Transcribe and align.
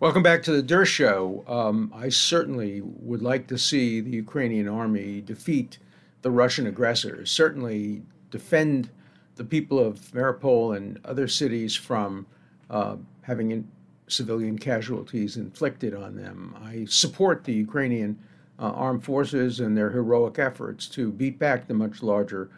Welcome 0.00 0.24
back 0.24 0.42
to 0.42 0.52
the 0.52 0.62
Dershow. 0.62 1.48
Um, 1.48 1.92
I 1.94 2.08
certainly 2.08 2.80
would 2.82 3.22
like 3.22 3.46
to 3.46 3.56
see 3.56 4.00
the 4.00 4.10
Ukrainian 4.10 4.68
army 4.68 5.20
defeat 5.20 5.78
the 6.22 6.32
Russian 6.32 6.66
aggressors, 6.66 7.30
certainly 7.30 8.02
defend 8.32 8.90
the 9.36 9.44
people 9.44 9.78
of 9.78 10.00
Mariupol 10.12 10.76
and 10.76 10.98
other 11.04 11.28
cities 11.28 11.76
from 11.76 12.26
uh, 12.70 12.96
having 13.22 13.52
in, 13.52 13.68
civilian 14.08 14.58
casualties 14.58 15.36
inflicted 15.36 15.94
on 15.94 16.16
them. 16.16 16.56
I 16.60 16.86
support 16.86 17.44
the 17.44 17.54
Ukrainian 17.54 18.18
uh, 18.58 18.72
armed 18.72 19.04
forces 19.04 19.60
and 19.60 19.76
their 19.76 19.90
heroic 19.90 20.40
efforts 20.40 20.88
to 20.88 21.12
beat 21.12 21.38
back 21.38 21.68
the 21.68 21.74
much 21.74 22.02
larger 22.02 22.50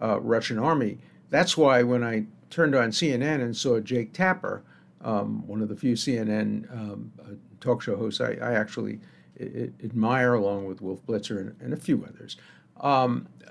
uh, 0.00 0.20
Russian 0.20 0.60
army. 0.60 0.98
That's 1.28 1.56
why 1.56 1.82
when 1.82 2.04
I 2.04 2.26
turned 2.50 2.76
on 2.76 2.90
CNN 2.90 3.42
and 3.42 3.56
saw 3.56 3.80
Jake 3.80 4.12
Tapper, 4.12 4.62
um, 5.04 5.46
one 5.46 5.62
of 5.62 5.68
the 5.68 5.76
few 5.76 5.94
CNN 5.94 6.70
um, 6.72 7.12
uh, 7.20 7.34
talk 7.60 7.82
show 7.82 7.96
hosts 7.96 8.20
I, 8.20 8.32
I 8.42 8.54
actually 8.54 8.98
admire, 9.40 10.34
along 10.34 10.64
with 10.64 10.80
Wolf 10.80 11.04
Blitzer 11.06 11.38
and, 11.38 11.56
and 11.60 11.72
a 11.72 11.76
few 11.76 12.04
others. 12.08 12.36
Um, 12.80 13.28
uh, 13.46 13.50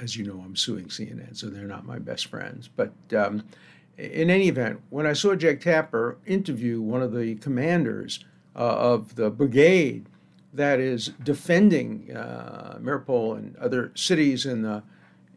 as 0.00 0.16
you 0.16 0.24
know, 0.24 0.42
I'm 0.44 0.56
suing 0.56 0.86
CNN, 0.86 1.36
so 1.36 1.48
they're 1.48 1.66
not 1.66 1.84
my 1.86 1.98
best 1.98 2.26
friends. 2.26 2.68
But 2.68 2.92
um, 3.16 3.44
in 3.96 4.30
any 4.30 4.48
event, 4.48 4.80
when 4.90 5.06
I 5.06 5.12
saw 5.12 5.34
Jake 5.34 5.60
Tapper 5.60 6.18
interview 6.26 6.80
one 6.80 7.02
of 7.02 7.12
the 7.12 7.36
commanders 7.36 8.24
uh, 8.54 8.58
of 8.58 9.14
the 9.14 9.30
brigade 9.30 10.08
that 10.52 10.80
is 10.80 11.08
defending 11.22 12.10
uh, 12.14 12.78
and 12.78 13.56
other 13.56 13.92
cities 13.94 14.46
in 14.46 14.62
the 14.62 14.82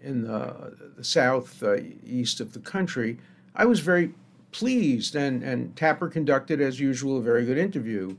in 0.01 0.23
the, 0.23 0.77
the 0.95 1.03
south 1.03 1.61
uh, 1.61 1.75
east 2.05 2.39
of 2.39 2.53
the 2.53 2.59
country, 2.59 3.17
I 3.53 3.65
was 3.65 3.81
very 3.81 4.13
pleased, 4.51 5.15
and, 5.15 5.43
and 5.43 5.75
Tapper 5.75 6.07
conducted, 6.07 6.61
as 6.61 6.79
usual, 6.79 7.17
a 7.17 7.21
very 7.21 7.45
good 7.45 7.57
interview. 7.57 8.15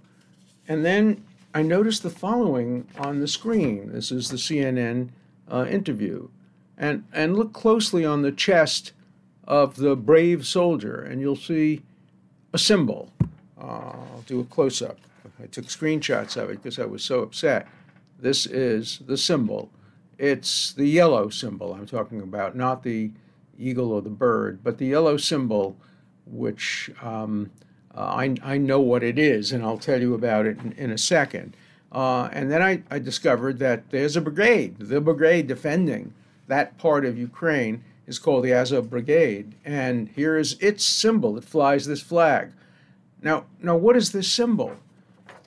And 0.68 0.84
then 0.84 1.24
I 1.54 1.62
noticed 1.62 2.02
the 2.02 2.10
following 2.10 2.86
on 2.98 3.20
the 3.20 3.28
screen. 3.28 3.92
This 3.92 4.12
is 4.12 4.28
the 4.28 4.36
CNN 4.36 5.10
uh, 5.50 5.66
interview. 5.68 6.28
And, 6.78 7.04
and 7.12 7.36
look 7.36 7.52
closely 7.52 8.04
on 8.04 8.22
the 8.22 8.32
chest 8.32 8.92
of 9.44 9.76
the 9.76 9.96
brave 9.96 10.46
soldier, 10.46 11.00
and 11.00 11.20
you'll 11.20 11.36
see 11.36 11.82
a 12.52 12.58
symbol. 12.58 13.10
Uh, 13.60 13.64
I'll 13.64 14.24
do 14.26 14.40
a 14.40 14.44
close 14.44 14.80
up. 14.80 14.98
I 15.42 15.46
took 15.46 15.66
screenshots 15.66 16.36
of 16.36 16.50
it 16.50 16.62
because 16.62 16.78
I 16.78 16.84
was 16.84 17.02
so 17.02 17.20
upset. 17.20 17.66
This 18.18 18.46
is 18.46 19.00
the 19.06 19.16
symbol. 19.16 19.70
It's 20.18 20.72
the 20.72 20.86
yellow 20.86 21.30
symbol 21.30 21.72
I'm 21.72 21.86
talking 21.86 22.20
about, 22.20 22.54
not 22.54 22.82
the 22.82 23.10
eagle 23.58 23.92
or 23.92 24.02
the 24.02 24.10
bird, 24.10 24.60
but 24.62 24.78
the 24.78 24.86
yellow 24.86 25.16
symbol 25.16 25.76
which 26.26 26.90
um, 27.02 27.50
uh, 27.94 28.00
I, 28.00 28.36
I 28.42 28.58
know 28.58 28.80
what 28.80 29.02
it 29.02 29.18
is, 29.18 29.52
and 29.52 29.64
I'll 29.64 29.78
tell 29.78 30.00
you 30.00 30.14
about 30.14 30.46
it 30.46 30.58
in, 30.58 30.72
in 30.72 30.90
a 30.90 30.98
second. 30.98 31.56
Uh, 31.92 32.28
and 32.32 32.50
then 32.50 32.62
I, 32.62 32.82
I 32.90 32.98
discovered 32.98 33.58
that 33.58 33.90
there's 33.90 34.16
a 34.16 34.20
brigade. 34.20 34.76
The 34.78 35.00
brigade 35.00 35.48
defending 35.48 36.14
that 36.46 36.78
part 36.78 37.04
of 37.04 37.18
Ukraine 37.18 37.82
is 38.06 38.18
called 38.18 38.44
the 38.44 38.52
Azov 38.52 38.90
Brigade, 38.90 39.54
and 39.64 40.08
here 40.08 40.36
is 40.36 40.56
its 40.60 40.84
symbol. 40.84 41.38
It 41.38 41.44
flies 41.44 41.86
this 41.86 42.02
flag. 42.02 42.52
Now, 43.22 43.44
now, 43.62 43.76
what 43.76 43.96
is 43.96 44.12
this 44.12 44.30
symbol? 44.30 44.76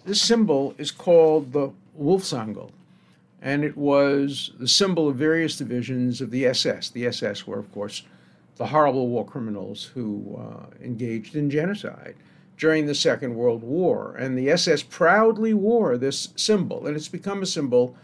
This 0.06 0.22
symbol 0.22 0.74
is 0.78 0.92
called 0.92 1.52
the 1.52 1.72
Wolfsangel, 2.00 2.72
and 3.42 3.64
it 3.64 3.76
was 3.76 4.52
the 4.60 4.68
symbol 4.68 5.10
of 5.10 5.16
various 5.16 5.58
divisions 5.58 6.22
of 6.22 6.32
the 6.32 6.46
SS. 6.46 6.90
The 6.90 7.08
SS 7.08 7.46
were, 7.46 7.60
of 7.60 7.72
course, 7.74 8.04
the 8.64 8.70
horrible 8.70 9.10
war 9.10 9.26
criminals 9.26 9.92
who 9.94 10.40
uh, 10.40 10.68
engaged 10.82 11.36
in 11.36 11.50
genocide 11.50 12.16
during 12.58 12.86
the 12.86 12.96
Second 12.96 13.36
World 13.36 13.62
War. 13.62 14.16
And 14.18 14.38
the 14.38 14.50
SS 14.50 14.84
proudly 14.84 15.54
wore 15.54 15.98
this 15.98 16.30
symbol, 16.38 16.88
and 16.88 16.96
it's 16.96 17.10
become 17.10 17.42
a 17.42 17.46
symbol 17.46 17.98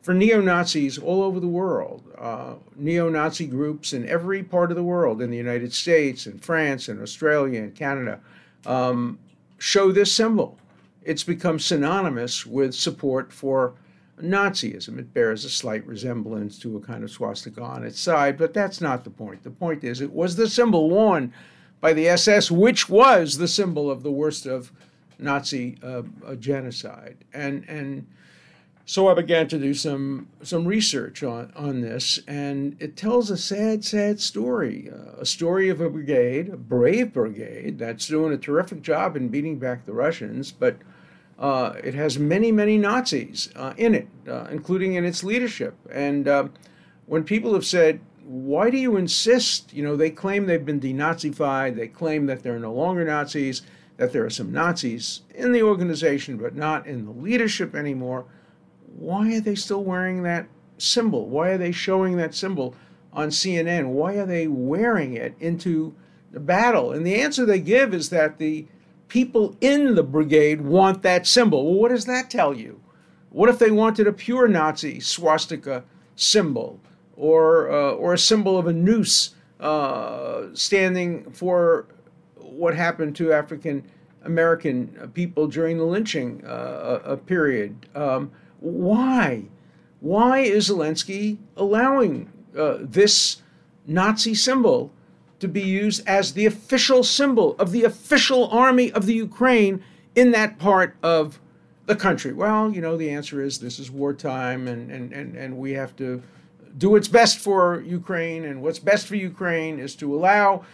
for 0.00 0.14
neo 0.14 0.40
Nazis 0.40 0.96
all 0.96 1.22
over 1.22 1.38
the 1.40 1.46
world. 1.46 2.10
Uh, 2.16 2.54
neo 2.74 3.10
Nazi 3.10 3.46
groups 3.46 3.92
in 3.92 4.08
every 4.08 4.42
part 4.42 4.70
of 4.70 4.78
the 4.78 4.82
world, 4.82 5.20
in 5.20 5.30
the 5.30 5.36
United 5.36 5.74
States, 5.74 6.26
in 6.26 6.38
France, 6.38 6.88
and 6.88 7.02
Australia, 7.02 7.60
and 7.60 7.74
Canada, 7.74 8.18
um, 8.64 9.18
show 9.58 9.92
this 9.92 10.10
symbol. 10.10 10.58
It's 11.02 11.22
become 11.22 11.58
synonymous 11.58 12.46
with 12.46 12.74
support 12.74 13.30
for 13.30 13.74
Nazism. 14.22 14.98
It 14.98 15.14
bears 15.14 15.44
a 15.44 15.50
slight 15.50 15.86
resemblance 15.86 16.58
to 16.60 16.76
a 16.76 16.80
kind 16.80 17.04
of 17.04 17.10
swastika 17.10 17.62
on 17.62 17.84
its 17.84 18.00
side, 18.00 18.38
but 18.38 18.54
that's 18.54 18.80
not 18.80 19.04
the 19.04 19.10
point. 19.10 19.42
The 19.44 19.50
point 19.50 19.84
is, 19.84 20.00
it 20.00 20.12
was 20.12 20.36
the 20.36 20.48
symbol 20.48 20.90
worn 20.90 21.32
by 21.80 21.92
the 21.92 22.08
SS, 22.08 22.50
which 22.50 22.88
was 22.88 23.38
the 23.38 23.48
symbol 23.48 23.90
of 23.90 24.02
the 24.02 24.10
worst 24.10 24.46
of 24.46 24.72
Nazi 25.18 25.78
uh, 25.82 26.02
genocide. 26.36 27.18
And 27.32 27.64
and 27.68 28.06
so 28.84 29.08
I 29.08 29.14
began 29.14 29.48
to 29.48 29.58
do 29.58 29.74
some 29.74 30.28
some 30.42 30.64
research 30.64 31.22
on 31.22 31.52
on 31.54 31.80
this, 31.80 32.20
and 32.26 32.76
it 32.80 32.96
tells 32.96 33.30
a 33.30 33.36
sad, 33.36 33.84
sad 33.84 34.20
story. 34.20 34.90
Uh, 34.90 35.20
a 35.20 35.26
story 35.26 35.68
of 35.68 35.80
a 35.80 35.90
brigade, 35.90 36.48
a 36.48 36.56
brave 36.56 37.12
brigade 37.12 37.78
that's 37.78 38.08
doing 38.08 38.32
a 38.32 38.38
terrific 38.38 38.82
job 38.82 39.16
in 39.16 39.28
beating 39.28 39.58
back 39.58 39.84
the 39.84 39.92
Russians, 39.92 40.52
but 40.52 40.78
uh, 41.38 41.74
it 41.84 41.94
has 41.94 42.18
many, 42.18 42.50
many 42.50 42.76
Nazis 42.76 43.50
uh, 43.54 43.72
in 43.76 43.94
it, 43.94 44.08
uh, 44.28 44.46
including 44.50 44.94
in 44.94 45.04
its 45.04 45.22
leadership. 45.22 45.76
And 45.90 46.26
uh, 46.26 46.48
when 47.06 47.24
people 47.24 47.54
have 47.54 47.64
said, 47.64 48.00
why 48.24 48.70
do 48.70 48.76
you 48.76 48.96
insist? 48.96 49.72
You 49.72 49.84
know, 49.84 49.96
they 49.96 50.10
claim 50.10 50.46
they've 50.46 50.64
been 50.64 50.80
denazified, 50.80 51.76
they 51.76 51.88
claim 51.88 52.26
that 52.26 52.42
they're 52.42 52.58
no 52.58 52.72
longer 52.72 53.04
Nazis, 53.04 53.62
that 53.96 54.12
there 54.12 54.24
are 54.24 54.30
some 54.30 54.52
Nazis 54.52 55.22
in 55.34 55.52
the 55.52 55.62
organization, 55.62 56.36
but 56.36 56.54
not 56.54 56.86
in 56.86 57.04
the 57.04 57.10
leadership 57.10 57.74
anymore. 57.74 58.26
Why 58.96 59.36
are 59.36 59.40
they 59.40 59.54
still 59.54 59.84
wearing 59.84 60.24
that 60.24 60.46
symbol? 60.76 61.28
Why 61.28 61.50
are 61.50 61.58
they 61.58 61.72
showing 61.72 62.16
that 62.16 62.34
symbol 62.34 62.74
on 63.12 63.28
CNN? 63.28 63.88
Why 63.88 64.14
are 64.16 64.26
they 64.26 64.46
wearing 64.46 65.14
it 65.14 65.34
into 65.40 65.94
the 66.30 66.40
battle? 66.40 66.92
And 66.92 67.06
the 67.06 67.20
answer 67.20 67.46
they 67.46 67.60
give 67.60 67.94
is 67.94 68.10
that 68.10 68.38
the 68.38 68.66
people 69.08 69.56
in 69.60 69.94
the 69.94 70.02
brigade 70.02 70.60
want 70.60 71.02
that 71.02 71.26
symbol. 71.26 71.64
Well, 71.64 71.80
what 71.80 71.90
does 71.90 72.04
that 72.04 72.30
tell 72.30 72.54
you? 72.54 72.80
What 73.30 73.48
if 73.48 73.58
they 73.58 73.70
wanted 73.70 74.06
a 74.06 74.12
pure 74.12 74.48
Nazi 74.48 75.00
swastika 75.00 75.84
symbol 76.16 76.80
or, 77.16 77.70
uh, 77.70 77.92
or 77.92 78.14
a 78.14 78.18
symbol 78.18 78.58
of 78.58 78.66
a 78.66 78.72
noose 78.72 79.34
uh, 79.60 80.46
standing 80.54 81.30
for 81.32 81.86
what 82.36 82.74
happened 82.74 83.16
to 83.16 83.32
African 83.32 83.84
American 84.24 85.10
people 85.14 85.46
during 85.46 85.78
the 85.78 85.84
lynching 85.84 86.44
uh, 86.44 87.16
period? 87.26 87.86
Um, 87.94 88.30
why? 88.60 89.44
Why 90.00 90.40
is 90.40 90.68
Zelensky 90.68 91.38
allowing 91.56 92.30
uh, 92.56 92.78
this 92.80 93.42
Nazi 93.86 94.34
symbol 94.34 94.92
to 95.40 95.48
be 95.48 95.62
used 95.62 96.06
as 96.06 96.32
the 96.32 96.46
official 96.46 97.02
symbol 97.02 97.54
of 97.58 97.72
the 97.72 97.84
official 97.84 98.48
army 98.50 98.92
of 98.92 99.06
the 99.06 99.14
Ukraine 99.14 99.82
in 100.14 100.32
that 100.32 100.58
part 100.58 100.96
of 101.02 101.40
the 101.86 101.96
country? 101.96 102.32
Well, 102.32 102.72
you 102.72 102.80
know, 102.80 102.96
the 102.96 103.10
answer 103.10 103.42
is 103.42 103.58
this 103.58 103.78
is 103.78 103.90
wartime 103.90 104.68
and, 104.68 104.90
and, 104.90 105.12
and, 105.12 105.36
and 105.36 105.56
we 105.56 105.72
have 105.72 105.94
to 105.96 106.22
do 106.76 106.90
what's 106.90 107.08
best 107.08 107.38
for 107.38 107.80
Ukraine. 107.80 108.44
And 108.44 108.62
what's 108.62 108.78
best 108.78 109.06
for 109.06 109.16
Ukraine 109.16 109.78
is 109.78 109.96
to 109.96 110.14
allow 110.14 110.64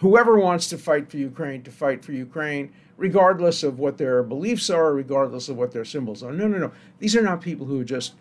whoever 0.00 0.38
wants 0.38 0.68
to 0.68 0.78
fight 0.78 1.10
for 1.10 1.16
Ukraine 1.16 1.62
to 1.62 1.70
fight 1.70 2.04
for 2.04 2.12
Ukraine, 2.12 2.72
regardless 2.96 3.62
of 3.62 3.78
what 3.78 3.98
their 3.98 4.22
beliefs 4.22 4.68
are, 4.70 4.92
regardless 4.92 5.48
of 5.48 5.56
what 5.56 5.72
their 5.72 5.84
symbols 5.84 6.22
are. 6.22 6.32
No, 6.32 6.46
no, 6.48 6.58
no. 6.58 6.72
These 6.98 7.16
are 7.16 7.22
not 7.22 7.40
people 7.40 7.66
who 7.66 7.80
are 7.80 7.84
just 7.84 8.14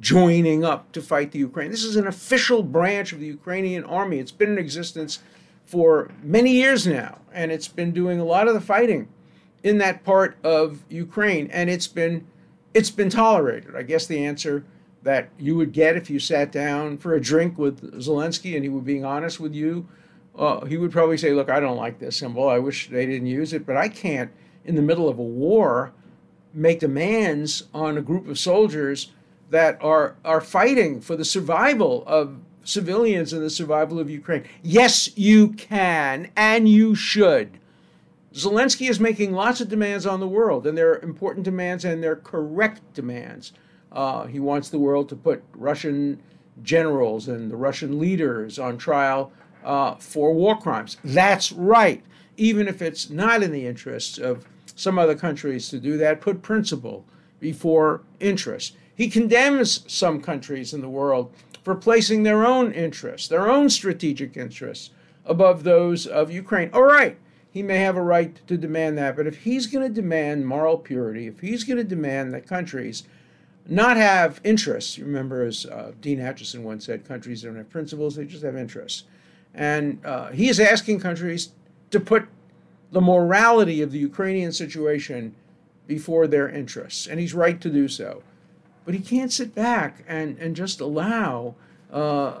joining 0.00 0.64
up 0.64 0.92
to 0.92 1.02
fight 1.02 1.32
the 1.32 1.38
Ukraine. 1.38 1.70
This 1.70 1.84
is 1.84 1.96
an 1.96 2.06
official 2.06 2.62
branch 2.62 3.12
of 3.12 3.20
the 3.20 3.26
Ukrainian 3.26 3.84
army. 3.84 4.18
It's 4.18 4.32
been 4.32 4.52
in 4.52 4.58
existence 4.58 5.20
for 5.64 6.10
many 6.22 6.52
years 6.52 6.86
now, 6.86 7.18
and 7.32 7.52
it's 7.52 7.68
been 7.68 7.92
doing 7.92 8.18
a 8.18 8.24
lot 8.24 8.48
of 8.48 8.54
the 8.54 8.60
fighting 8.60 9.08
in 9.62 9.78
that 9.78 10.02
part 10.02 10.36
of 10.42 10.82
Ukraine, 10.88 11.48
and 11.52 11.68
it's 11.68 11.86
been 11.86 12.26
it's 12.72 12.90
been 12.90 13.10
tolerated. 13.10 13.76
I 13.76 13.82
guess 13.82 14.06
the 14.06 14.24
answer 14.24 14.64
that 15.02 15.28
you 15.38 15.56
would 15.56 15.72
get 15.72 15.96
if 15.96 16.08
you 16.08 16.20
sat 16.20 16.52
down 16.52 16.98
for 16.98 17.14
a 17.14 17.20
drink 17.20 17.58
with 17.58 17.92
Zelensky 18.00 18.54
and 18.54 18.62
he 18.62 18.68
were 18.68 18.80
being 18.80 19.04
honest 19.04 19.40
with 19.40 19.54
you, 19.54 19.88
uh, 20.36 20.64
he 20.66 20.76
would 20.76 20.92
probably 20.92 21.18
say, 21.18 21.32
"Look, 21.32 21.50
I 21.50 21.60
don't 21.60 21.76
like 21.76 21.98
this 21.98 22.16
symbol. 22.16 22.48
I 22.48 22.58
wish 22.58 22.88
they 22.88 23.06
didn't 23.06 23.26
use 23.26 23.52
it, 23.52 23.66
but 23.66 23.76
I 23.76 23.88
can't, 23.88 24.30
in 24.64 24.76
the 24.76 24.82
middle 24.82 25.08
of 25.08 25.18
a 25.18 25.22
war, 25.22 25.92
make 26.54 26.80
demands 26.80 27.64
on 27.74 27.98
a 27.98 28.02
group 28.02 28.28
of 28.28 28.38
soldiers." 28.38 29.12
That 29.50 29.78
are 29.82 30.16
are 30.24 30.40
fighting 30.40 31.00
for 31.00 31.16
the 31.16 31.24
survival 31.24 32.04
of 32.06 32.36
civilians 32.62 33.32
and 33.32 33.42
the 33.42 33.50
survival 33.50 33.98
of 33.98 34.08
Ukraine. 34.10 34.44
Yes, 34.62 35.10
you 35.16 35.48
can 35.48 36.30
and 36.36 36.68
you 36.68 36.94
should. 36.94 37.58
Zelensky 38.32 38.88
is 38.88 39.00
making 39.00 39.32
lots 39.32 39.60
of 39.60 39.68
demands 39.68 40.06
on 40.06 40.20
the 40.20 40.28
world, 40.28 40.66
and 40.66 40.78
they're 40.78 41.00
important 41.00 41.44
demands 41.44 41.84
and 41.84 42.00
they're 42.02 42.14
correct 42.16 42.80
demands. 42.94 43.52
Uh, 43.90 44.26
he 44.26 44.38
wants 44.38 44.68
the 44.68 44.78
world 44.78 45.08
to 45.08 45.16
put 45.16 45.42
Russian 45.52 46.22
generals 46.62 47.26
and 47.26 47.50
the 47.50 47.56
Russian 47.56 47.98
leaders 47.98 48.58
on 48.58 48.78
trial 48.78 49.32
uh, 49.64 49.96
for 49.96 50.32
war 50.32 50.56
crimes. 50.56 50.96
That's 51.02 51.50
right. 51.50 52.02
even 52.36 52.68
if 52.68 52.80
it's 52.80 53.10
not 53.10 53.42
in 53.42 53.52
the 53.52 53.66
interests 53.66 54.16
of 54.16 54.46
some 54.74 54.98
other 54.98 55.14
countries 55.14 55.68
to 55.68 55.78
do 55.78 55.98
that, 55.98 56.20
put 56.22 56.40
principle 56.40 57.04
before 57.38 58.00
interest. 58.18 58.76
He 58.94 59.08
condemns 59.08 59.84
some 59.92 60.20
countries 60.20 60.74
in 60.74 60.80
the 60.80 60.88
world 60.88 61.32
for 61.62 61.74
placing 61.74 62.22
their 62.22 62.44
own 62.44 62.72
interests, 62.72 63.28
their 63.28 63.50
own 63.50 63.70
strategic 63.70 64.36
interests, 64.36 64.90
above 65.24 65.62
those 65.62 66.06
of 66.06 66.30
Ukraine. 66.30 66.70
All 66.72 66.82
right, 66.82 67.16
he 67.50 67.62
may 67.62 67.78
have 67.78 67.96
a 67.96 68.02
right 68.02 68.34
to 68.46 68.56
demand 68.56 68.98
that, 68.98 69.16
but 69.16 69.26
if 69.26 69.38
he's 69.38 69.66
going 69.66 69.86
to 69.86 69.92
demand 69.92 70.46
moral 70.46 70.78
purity, 70.78 71.26
if 71.26 71.40
he's 71.40 71.64
going 71.64 71.76
to 71.76 71.84
demand 71.84 72.32
that 72.32 72.46
countries 72.46 73.04
not 73.68 73.96
have 73.96 74.40
interests, 74.44 74.98
you 74.98 75.04
remember, 75.04 75.44
as 75.44 75.66
uh, 75.66 75.92
Dean 76.00 76.18
Acheson 76.18 76.62
once 76.62 76.86
said, 76.86 77.06
countries 77.06 77.42
don't 77.42 77.56
have 77.56 77.70
principles, 77.70 78.16
they 78.16 78.24
just 78.24 78.44
have 78.44 78.56
interests. 78.56 79.04
And 79.54 80.04
uh, 80.04 80.30
he 80.30 80.48
is 80.48 80.58
asking 80.60 81.00
countries 81.00 81.50
to 81.90 82.00
put 82.00 82.26
the 82.92 83.00
morality 83.00 83.82
of 83.82 83.92
the 83.92 83.98
Ukrainian 83.98 84.52
situation 84.52 85.34
before 85.86 86.26
their 86.26 86.48
interests, 86.48 87.06
and 87.06 87.20
he's 87.20 87.34
right 87.34 87.60
to 87.60 87.70
do 87.70 87.88
so. 87.88 88.22
But 88.84 88.94
he 88.94 89.00
can't 89.00 89.32
sit 89.32 89.54
back 89.54 90.04
and, 90.08 90.38
and 90.38 90.56
just 90.56 90.80
allow 90.80 91.54
uh, 91.92 92.38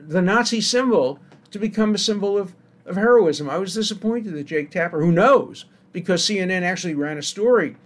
the 0.00 0.20
Nazi 0.20 0.60
symbol 0.60 1.18
to 1.50 1.58
become 1.58 1.94
a 1.94 1.98
symbol 1.98 2.36
of, 2.36 2.54
of 2.84 2.96
heroism. 2.96 3.48
I 3.48 3.58
was 3.58 3.74
disappointed 3.74 4.34
that 4.34 4.44
Jake 4.44 4.70
Tapper, 4.70 5.00
who 5.00 5.12
knows, 5.12 5.64
because 5.92 6.22
CNN 6.22 6.62
actually 6.62 6.94
ran 6.94 7.18
a 7.18 7.22
story 7.22 7.76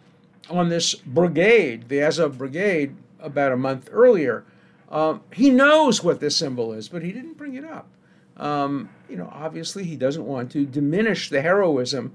on 0.51 0.69
this 0.69 0.95
brigade, 0.95 1.89
the 1.89 2.01
Azov 2.01 2.39
Brigade, 2.39 2.97
about 3.21 3.53
a 3.53 3.57
month 3.57 3.89
earlier. 3.93 4.45
Um, 4.91 5.21
he 5.33 5.51
knows 5.51 6.03
what 6.03 6.21
this 6.21 6.37
symbol 6.37 6.73
is, 6.73 6.89
but 6.89 7.03
he 7.03 7.13
didn't 7.13 7.37
bring 7.37 7.55
it 7.55 7.65
up. 7.65 7.89
Um, 8.37 8.89
you 9.09 9.17
know, 9.17 9.31
obviously, 9.33 9.85
he 9.85 9.97
doesn't 9.97 10.25
want 10.25 10.51
to 10.53 10.65
diminish 10.65 11.29
the 11.29 11.43
heroism 11.43 12.13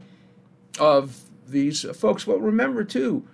of 0.79 1.21
these 1.47 1.83
folks. 1.95 2.25
Well, 2.25 2.39
remember, 2.39 2.83
too, 2.83 3.27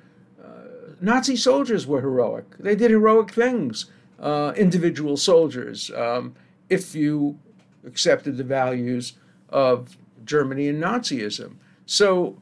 Nazi 1.02 1.36
soldiers 1.36 1.88
were 1.88 2.02
heroic. 2.02 2.58
They 2.58 2.76
did 2.76 2.92
heroic 2.92 3.32
things, 3.32 3.86
uh, 4.20 4.54
individual 4.56 5.18
soldiers, 5.18 5.92
um, 5.92 6.36
if 6.70 6.94
you 6.94 7.40
accepted 7.86 8.38
the 8.38 8.44
values 8.44 9.14
of 9.50 9.98
Germany 10.26 10.68
and 10.68 10.84
Nazism. 10.84 11.56
So, 11.86 12.38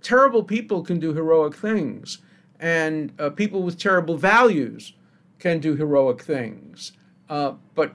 terrible 0.00 0.42
people 0.42 0.82
can 0.82 0.98
do 0.98 1.12
heroic 1.12 1.54
things, 1.54 2.18
and 2.60 3.12
uh, 3.18 3.30
people 3.30 3.62
with 3.62 3.78
terrible 3.78 4.16
values 4.16 4.94
can 5.38 5.58
do 5.58 5.74
heroic 5.74 6.22
things. 6.22 6.92
Uh, 7.28 7.54
but 7.74 7.94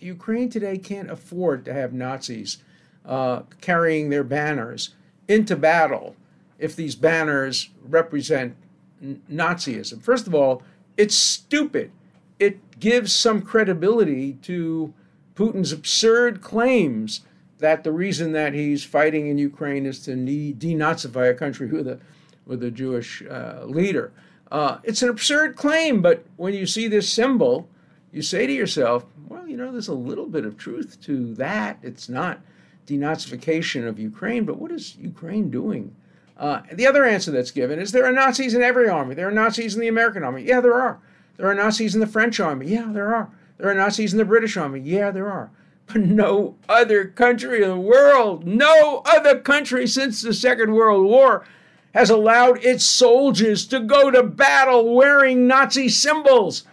Ukraine 0.00 0.48
today 0.48 0.78
can't 0.78 1.10
afford 1.10 1.64
to 1.64 1.72
have 1.72 1.92
Nazis 1.92 2.58
uh, 3.04 3.42
carrying 3.60 4.10
their 4.10 4.24
banners 4.24 4.94
into 5.28 5.56
battle 5.56 6.16
if 6.58 6.76
these 6.76 6.94
banners 6.94 7.70
represent 7.82 8.56
Nazism. 9.02 10.02
First 10.02 10.26
of 10.26 10.34
all, 10.34 10.62
it's 10.96 11.14
stupid. 11.14 11.90
It 12.38 12.80
gives 12.80 13.12
some 13.14 13.42
credibility 13.42 14.34
to 14.42 14.92
Putin's 15.34 15.72
absurd 15.72 16.40
claims 16.40 17.22
that 17.58 17.84
the 17.84 17.92
reason 17.92 18.32
that 18.32 18.52
he's 18.52 18.84
fighting 18.84 19.28
in 19.28 19.38
Ukraine 19.38 19.86
is 19.86 20.00
to 20.04 20.12
denazify 20.12 21.30
a 21.30 21.34
country 21.34 21.66
with 21.68 21.88
a 21.88 21.98
with 22.44 22.62
a 22.62 22.70
Jewish 22.70 23.22
uh, 23.28 23.64
leader. 23.64 24.12
Uh, 24.52 24.78
it's 24.84 25.02
an 25.02 25.08
absurd 25.08 25.56
claim, 25.56 26.00
but 26.00 26.24
when 26.36 26.54
you 26.54 26.64
see 26.64 26.86
this 26.86 27.08
symbol, 27.08 27.68
you 28.12 28.22
say 28.22 28.46
to 28.46 28.52
yourself, 28.52 29.04
well, 29.28 29.48
you 29.48 29.56
know, 29.56 29.72
there's 29.72 29.88
a 29.88 29.94
little 29.94 30.26
bit 30.26 30.44
of 30.46 30.56
truth 30.56 31.00
to 31.02 31.34
that. 31.34 31.78
It's 31.82 32.08
not 32.08 32.40
denazification 32.86 33.86
of 33.86 33.98
Ukraine, 33.98 34.44
but 34.44 34.58
what 34.58 34.70
is 34.70 34.96
Ukraine 34.96 35.50
doing? 35.50 35.96
Uh, 36.38 36.60
the 36.72 36.86
other 36.86 37.04
answer 37.04 37.30
that's 37.30 37.50
given 37.50 37.78
is 37.78 37.92
there 37.92 38.04
are 38.04 38.12
Nazis 38.12 38.54
in 38.54 38.62
every 38.62 38.88
army. 38.88 39.14
There 39.14 39.28
are 39.28 39.32
Nazis 39.32 39.74
in 39.74 39.80
the 39.80 39.88
American 39.88 40.22
army. 40.22 40.42
Yeah, 40.42 40.60
there 40.60 40.74
are. 40.74 41.00
There 41.36 41.48
are 41.48 41.54
Nazis 41.54 41.94
in 41.94 42.00
the 42.00 42.06
French 42.06 42.40
army. 42.40 42.66
Yeah, 42.66 42.90
there 42.92 43.14
are. 43.14 43.30
There 43.58 43.70
are 43.70 43.74
Nazis 43.74 44.12
in 44.12 44.18
the 44.18 44.24
British 44.24 44.56
army. 44.56 44.80
Yeah, 44.80 45.10
there 45.10 45.30
are. 45.30 45.50
But 45.86 46.02
no 46.02 46.56
other 46.68 47.06
country 47.06 47.62
in 47.62 47.68
the 47.68 47.76
world, 47.76 48.46
no 48.46 49.02
other 49.06 49.38
country 49.38 49.86
since 49.86 50.20
the 50.20 50.34
Second 50.34 50.74
World 50.74 51.06
War 51.06 51.46
has 51.94 52.10
allowed 52.10 52.62
its 52.64 52.84
soldiers 52.84 53.66
to 53.68 53.80
go 53.80 54.10
to 54.10 54.22
battle 54.22 54.94
wearing 54.94 55.46
Nazi 55.46 55.88
symbols. 55.88 56.64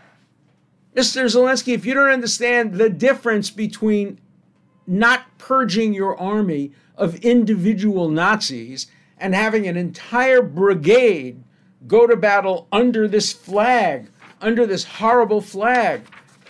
Mr. 0.96 1.24
Zelensky, 1.26 1.74
if 1.74 1.86
you 1.86 1.94
don't 1.94 2.10
understand 2.10 2.74
the 2.74 2.90
difference 2.90 3.50
between 3.50 4.20
not 4.86 5.38
purging 5.38 5.94
your 5.94 6.20
army 6.20 6.74
of 6.98 7.16
individual 7.18 8.10
Nazis 8.10 8.88
and 9.24 9.34
having 9.34 9.66
an 9.70 9.78
entire 9.78 10.42
brigade 10.42 11.42
go 11.88 12.06
to 12.06 12.18
battle 12.18 12.68
under 12.74 13.08
this 13.08 13.32
flag, 13.32 14.10
under 14.42 14.68
this 14.68 14.84
horrible 14.84 15.40
flag, 15.40 16.02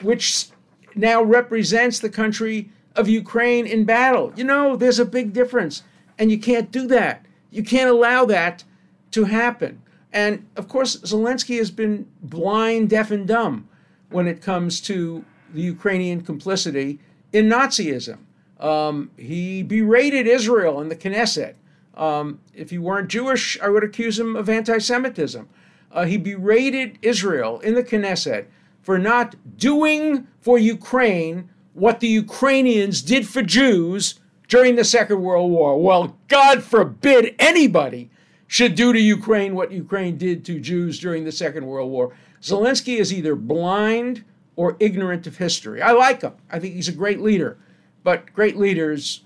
which 0.02 0.48
now 0.96 1.22
represents 1.22 2.00
the 2.00 2.10
country 2.10 2.72
of 2.96 3.08
Ukraine 3.08 3.68
in 3.68 3.86
battle. 3.86 4.34
You 4.36 4.44
know, 4.46 4.76
there's 4.76 4.98
a 4.98 5.06
big 5.06 5.34
difference, 5.34 5.84
and 6.18 6.32
you 6.32 6.40
can't 6.40 6.72
do 6.72 6.88
that. 6.88 7.24
You 7.52 7.64
can't 7.64 7.92
allow 7.92 8.26
that 8.26 8.64
to 9.12 9.26
happen. 9.26 9.84
And 10.12 10.48
of 10.56 10.68
course, 10.68 10.98
Zelensky 10.98 11.60
has 11.60 11.70
been 11.70 12.08
blind, 12.24 12.90
deaf, 12.90 13.12
and 13.12 13.28
dumb 13.28 13.70
when 14.10 14.26
it 14.26 14.42
comes 14.42 14.82
to 14.82 15.24
the 15.54 15.62
Ukrainian 15.62 16.22
complicity 16.22 17.00
in 17.32 17.50
Nazism. 17.50 18.18
Um, 18.60 19.12
he 19.16 19.62
berated 19.62 20.26
Israel 20.26 20.82
in 20.82 20.90
the 20.90 20.96
Knesset. 20.96 21.54
Um, 21.96 22.40
if 22.54 22.70
he 22.70 22.78
weren't 22.78 23.10
Jewish, 23.10 23.60
I 23.62 23.70
would 23.70 23.84
accuse 23.84 24.20
him 24.20 24.36
of 24.36 24.50
anti 24.50 24.78
Semitism. 24.78 25.48
Uh, 25.92 26.06
he 26.06 26.18
berated 26.18 26.98
Israel 27.02 27.60
in 27.60 27.76
the 27.76 27.84
Knesset 27.84 28.46
for 28.82 28.98
not 28.98 29.36
doing 29.58 30.28
for 30.42 30.58
Ukraine 30.58 31.50
what 31.74 32.00
the 32.00 32.08
Ukrainians 32.08 33.02
did 33.02 33.28
for 33.28 33.42
Jews 33.42 34.20
during 34.48 34.76
the 34.76 34.84
Second 34.84 35.22
World 35.22 35.52
War. 35.52 35.80
Well, 35.82 36.18
God 36.28 36.64
forbid 36.64 37.36
anybody 37.40 38.10
should 38.48 38.76
do 38.76 38.94
to 38.94 39.00
Ukraine 39.00 39.56
what 39.56 39.72
Ukraine 39.72 40.18
did 40.18 40.46
to 40.46 40.60
Jews 40.60 41.00
during 41.00 41.24
the 41.24 41.32
Second 41.32 41.66
World 41.66 41.90
War. 41.90 42.16
Zelensky 42.42 42.98
is 42.98 43.14
either 43.14 43.36
blind 43.36 44.24
or 44.56 44.78
ignorant 44.80 45.26
of 45.26 45.38
history. 45.38 45.82
I 45.82 45.92
like 45.92 46.22
him. 46.22 46.34
I 46.52 46.60
think 46.60 46.76
he's 46.76 46.88
a 46.88 46.92
great 46.94 47.22
leader, 47.22 47.58
but 48.04 48.32
great 48.34 48.58
leaders 48.58 49.24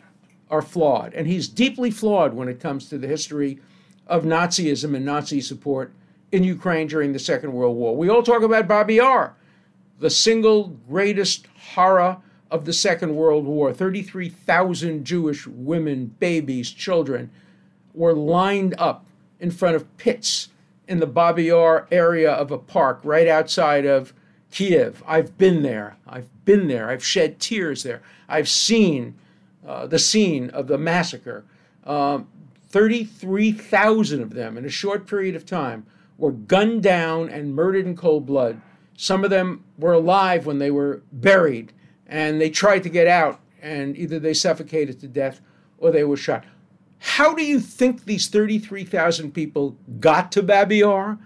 are 0.50 0.62
flawed. 0.62 1.13
And 1.13 1.27
he's 1.27 1.48
deeply 1.48 1.92
flawed 1.92 2.34
when 2.34 2.48
it 2.48 2.60
comes 2.60 2.89
to 2.89 2.98
the 2.98 3.08
history 3.08 3.60
of 4.06 4.24
Nazism 4.24 4.96
and 4.96 5.06
Nazi 5.06 5.42
support 5.42 5.92
in 6.32 6.44
Ukraine 6.44 6.88
during 6.88 7.13
the 7.13 7.20
Second 7.20 7.54
World 7.54 7.75
War. 7.75 7.96
We 7.96 8.10
all 8.10 8.24
talk 8.24 8.42
about 8.42 8.68
Babi 8.68 8.96
Yar, 8.96 9.36
the 10.00 10.10
single 10.10 10.70
greatest 10.89 11.48
horror 11.74 12.18
of 12.50 12.66
the 12.66 12.74
Second 12.74 13.16
World 13.16 13.46
War. 13.46 13.74
33,000 13.74 15.04
Jewish 15.04 15.48
women, 15.48 16.16
babies, 16.20 16.72
children 16.72 17.30
were 17.94 18.13
lined 18.13 18.75
up 18.77 19.06
in 19.39 19.51
front 19.51 19.75
of 19.75 19.98
pits 19.98 20.50
in 20.88 21.00
the 21.00 21.08
Babi 21.08 21.46
Yar 21.46 21.88
area 21.92 22.32
of 22.32 22.51
a 22.51 22.58
park 22.58 23.01
right 23.04 23.27
outside 23.27 23.86
of 23.86 24.13
Kiev. 24.51 25.04
I've 25.06 25.38
been 25.38 25.62
there. 25.62 25.98
I've 26.08 26.30
been 26.46 26.68
there. 26.68 26.89
I've 26.89 27.04
shed 27.04 27.39
tears 27.39 27.84
there. 27.84 28.01
I've 28.30 28.48
seen 28.48 29.16
the 29.67 30.00
scene 30.00 30.50
of 30.51 30.67
the 30.67 30.77
massacre. 30.77 31.45
Um, 31.83 32.27
33,000 32.69 34.21
of 34.21 34.33
them 34.33 34.57
in 34.57 34.65
a 34.65 34.69
short 34.69 35.07
period 35.07 35.36
of 35.36 35.45
time 35.45 35.86
were 36.17 36.31
gunned 36.31 36.83
down 36.83 37.29
and 37.29 37.55
murdered 37.55 37.86
in 37.86 37.95
cold 37.95 38.25
blood. 38.25 38.62
Some 38.95 39.24
of 39.24 39.29
them 39.29 39.63
were 39.77 39.93
alive 39.93 40.45
when 40.45 40.59
they 40.59 40.71
were 40.71 41.03
buried, 41.12 41.71
and 42.07 42.41
they 42.41 42.50
tried 42.50 42.83
to 42.83 42.89
get 42.89 43.07
out, 43.07 43.39
and 43.62 43.95
either 43.95 44.19
they 44.19 44.33
suffocated 44.33 45.00
to 45.00 45.07
death 45.07 45.41
or 45.77 45.91
they 45.91 46.03
were 46.03 46.17
shot. 46.17 46.45
How 47.00 47.36
do 47.36 47.43
you 47.43 47.59
think 47.59 48.05
these 48.05 48.27
33,000 48.27 49.31
people 49.31 49.77
got 50.00 50.31
to 50.31 50.41
Babi 50.41 50.77
Yar? 50.77 51.19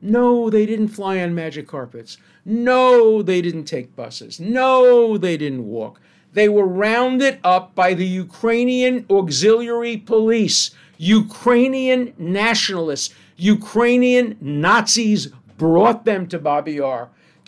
No, 0.00 0.50
they 0.50 0.66
didn't 0.66 0.88
fly 0.88 1.20
on 1.20 1.34
magic 1.34 1.68
carpets. 1.68 2.18
No, 2.44 3.22
they 3.22 3.40
didn't 3.40 3.64
take 3.64 3.94
buses. 3.94 4.40
No, 4.40 5.16
they 5.16 5.36
didn't 5.36 5.66
walk. 5.66 6.00
They 6.32 6.48
were 6.48 6.66
rounded 6.66 7.38
up 7.44 7.74
by 7.74 7.94
the 7.94 8.06
Ukrainian 8.06 9.04
auxiliary 9.10 9.96
police, 9.98 10.70
Ukrainian 10.96 12.14
nationalists, 12.16 13.14
Ukrainian 13.36 14.36
Nazis 14.40 15.28
brought 15.58 16.04
them 16.04 16.26
to 16.28 16.38
Babi 16.38 16.80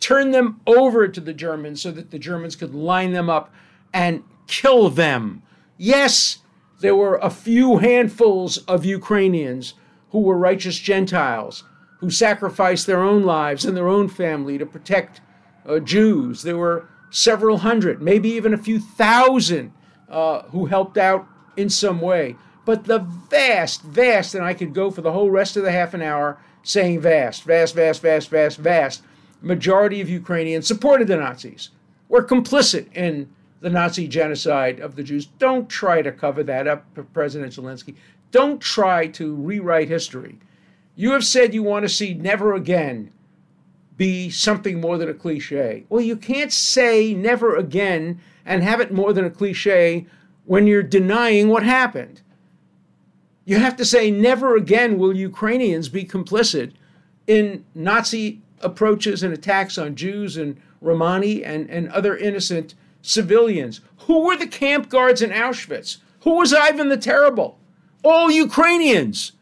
turned 0.01 0.35
them 0.35 0.61
over 0.67 1.09
to 1.09 1.21
the 1.21 1.33
Germans 1.33 1.81
so 1.81 1.91
that 1.91 2.11
the 2.11 2.19
Germans 2.19 2.57
could 2.57 2.75
line 2.75 3.13
them 3.13 3.31
up 3.31 3.51
and 3.93 4.23
kill 4.47 4.91
them. 4.91 5.43
Yes, 5.79 6.39
there 6.81 6.95
were 6.95 7.17
a 7.17 7.31
few 7.31 7.79
handfuls 7.79 8.59
of 8.59 8.85
Ukrainians 8.85 9.75
who 10.11 10.21
were 10.21 10.37
righteous 10.37 10.79
Gentiles 10.79 11.65
who 11.99 12.11
sacrificed 12.11 12.87
their 12.87 13.01
own 13.01 13.23
lives 13.23 13.65
and 13.65 13.75
their 13.75 13.89
own 13.89 14.09
family 14.09 14.59
to 14.59 14.67
protect 14.67 15.23
uh, 15.67 15.79
Jews. 15.79 16.43
There 16.43 16.59
were 16.59 16.89
several 17.15 17.59
hundred, 17.59 18.03
maybe 18.03 18.29
even 18.31 18.53
a 18.53 18.59
few 18.59 18.81
thousand, 18.81 19.73
uh, 20.09 20.43
who 20.49 20.67
helped 20.67 20.99
out 20.99 21.27
in 21.57 21.71
some 21.71 22.01
way. 22.01 22.37
But 22.65 22.85
the 22.85 22.99
vast, 22.99 23.83
vast, 23.83 24.35
and 24.35 24.45
I 24.45 24.53
could 24.53 24.75
go 24.75 24.91
for 24.91 25.01
the 25.01 25.13
whole 25.13 25.31
rest 25.31 25.57
of 25.57 25.63
the 25.63 25.71
half 25.71 25.95
an 25.95 26.03
hour 26.03 26.39
saying 26.65 27.01
vast, 27.01 27.45
vast, 27.45 27.75
vast, 27.75 28.03
vast, 28.03 28.31
vast, 28.31 28.59
vast, 28.59 29.03
majority 29.41 30.01
of 30.01 30.09
Ukrainians 30.09 30.67
supported 30.67 31.07
the 31.07 31.17
Nazis, 31.17 31.71
were 32.09 32.25
complicit 32.25 32.93
in 32.97 33.31
the 33.61 33.71
Nazi 33.71 34.09
genocide 34.09 34.81
of 34.81 34.97
the 34.97 35.05
Jews. 35.05 35.27
Don't 35.27 35.69
try 35.69 36.03
to 36.03 36.11
cover 36.11 36.43
that 36.43 36.67
up, 36.67 36.85
President 37.13 37.53
Zelensky. 37.53 37.95
Don't 38.33 38.61
try 38.61 39.07
to 39.09 39.37
rewrite 39.37 39.89
history. 39.89 40.39
You 40.97 41.13
have 41.13 41.25
said 41.25 41.55
you 41.55 41.63
want 41.63 41.85
to 41.85 41.89
see 41.89 42.13
never 42.13 42.55
again 42.55 43.13
be 43.97 44.31
something 44.31 44.81
more 44.81 44.99
than 44.99 45.09
a 45.09 45.15
cliche. 45.15 45.85
Well, 45.89 46.01
you 46.01 46.17
can't 46.17 46.53
say 46.53 47.15
never 47.15 47.57
again 47.57 48.21
and 48.45 48.63
have 48.63 48.81
it 48.81 48.93
more 48.93 49.13
than 49.13 49.25
a 49.25 49.31
cliche 49.31 50.07
when 50.45 50.67
you're 50.67 50.83
denying 50.83 51.49
what 51.49 51.63
happened. 51.63 52.21
You 53.45 53.59
have 53.59 53.77
to 53.77 53.85
say, 53.85 54.11
never 54.11 54.57
again 54.57 54.99
will 54.99 55.17
Ukrainians 55.17 55.89
be 55.89 56.05
complicit 56.05 56.73
in 57.27 57.65
Nazi 57.75 58.41
approaches 58.61 59.23
and 59.23 59.33
attacks 59.33 59.79
on 59.79 59.95
Jews 59.95 60.37
and 60.37 60.61
Romani 60.81 61.45
and, 61.45 61.69
and 61.71 61.89
other 61.91 62.17
innocent 62.17 62.75
civilians. 63.03 63.81
Who 63.99 64.25
were 64.25 64.37
the 64.37 64.47
camp 64.47 64.89
guards 64.89 65.23
in 65.23 65.31
Auschwitz? 65.31 65.99
Who 66.21 66.37
was 66.37 66.53
Ivan 66.53 66.89
the 66.89 66.97
Terrible? 66.97 67.59
All 68.03 68.31
Ukrainians. 68.31 69.33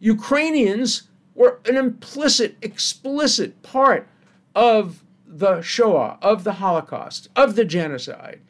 Ukrainians 0.00 1.04
were 1.34 1.60
an 1.66 1.76
implicit, 1.76 2.56
explicit 2.62 3.62
part 3.62 4.06
of 4.54 5.02
the 5.26 5.60
Shoah, 5.62 6.18
of 6.22 6.44
the 6.44 6.54
Holocaust, 6.54 7.28
of 7.34 7.56
the 7.56 7.64
genocide. 7.64 8.40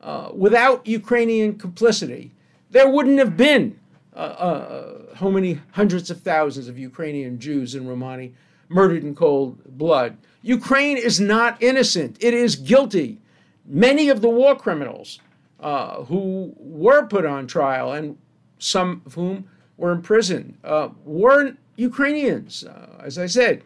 Uh, 0.00 0.30
without 0.34 0.86
Ukrainian 0.86 1.56
complicity, 1.58 2.32
there 2.70 2.88
wouldn't 2.88 3.18
have 3.18 3.36
been 3.36 3.78
uh, 4.14 4.18
uh, 4.18 5.16
how 5.16 5.30
many 5.30 5.60
hundreds 5.72 6.10
of 6.10 6.20
thousands 6.20 6.68
of 6.68 6.78
Ukrainian 6.78 7.38
Jews 7.38 7.74
and 7.74 7.88
Romani 7.88 8.34
murdered 8.68 9.02
in 9.02 9.14
cold 9.14 9.58
blood. 9.78 10.16
Ukraine 10.42 10.98
is 10.98 11.20
not 11.20 11.62
innocent, 11.62 12.16
it 12.20 12.34
is 12.34 12.56
guilty. 12.56 13.18
Many 13.66 14.10
of 14.10 14.20
the 14.20 14.28
war 14.28 14.54
criminals 14.54 15.20
uh, 15.60 16.04
who 16.04 16.54
were 16.58 17.06
put 17.06 17.24
on 17.24 17.46
trial, 17.46 17.92
and 17.92 18.18
some 18.58 19.02
of 19.06 19.14
whom 19.14 19.48
were 19.78 19.90
imprisoned, 19.90 20.58
uh, 20.62 20.90
were 21.04 21.56
Ukrainians. 21.76 22.64
Uh, 22.64 23.00
as 23.02 23.18
I 23.18 23.26
said, 23.26 23.62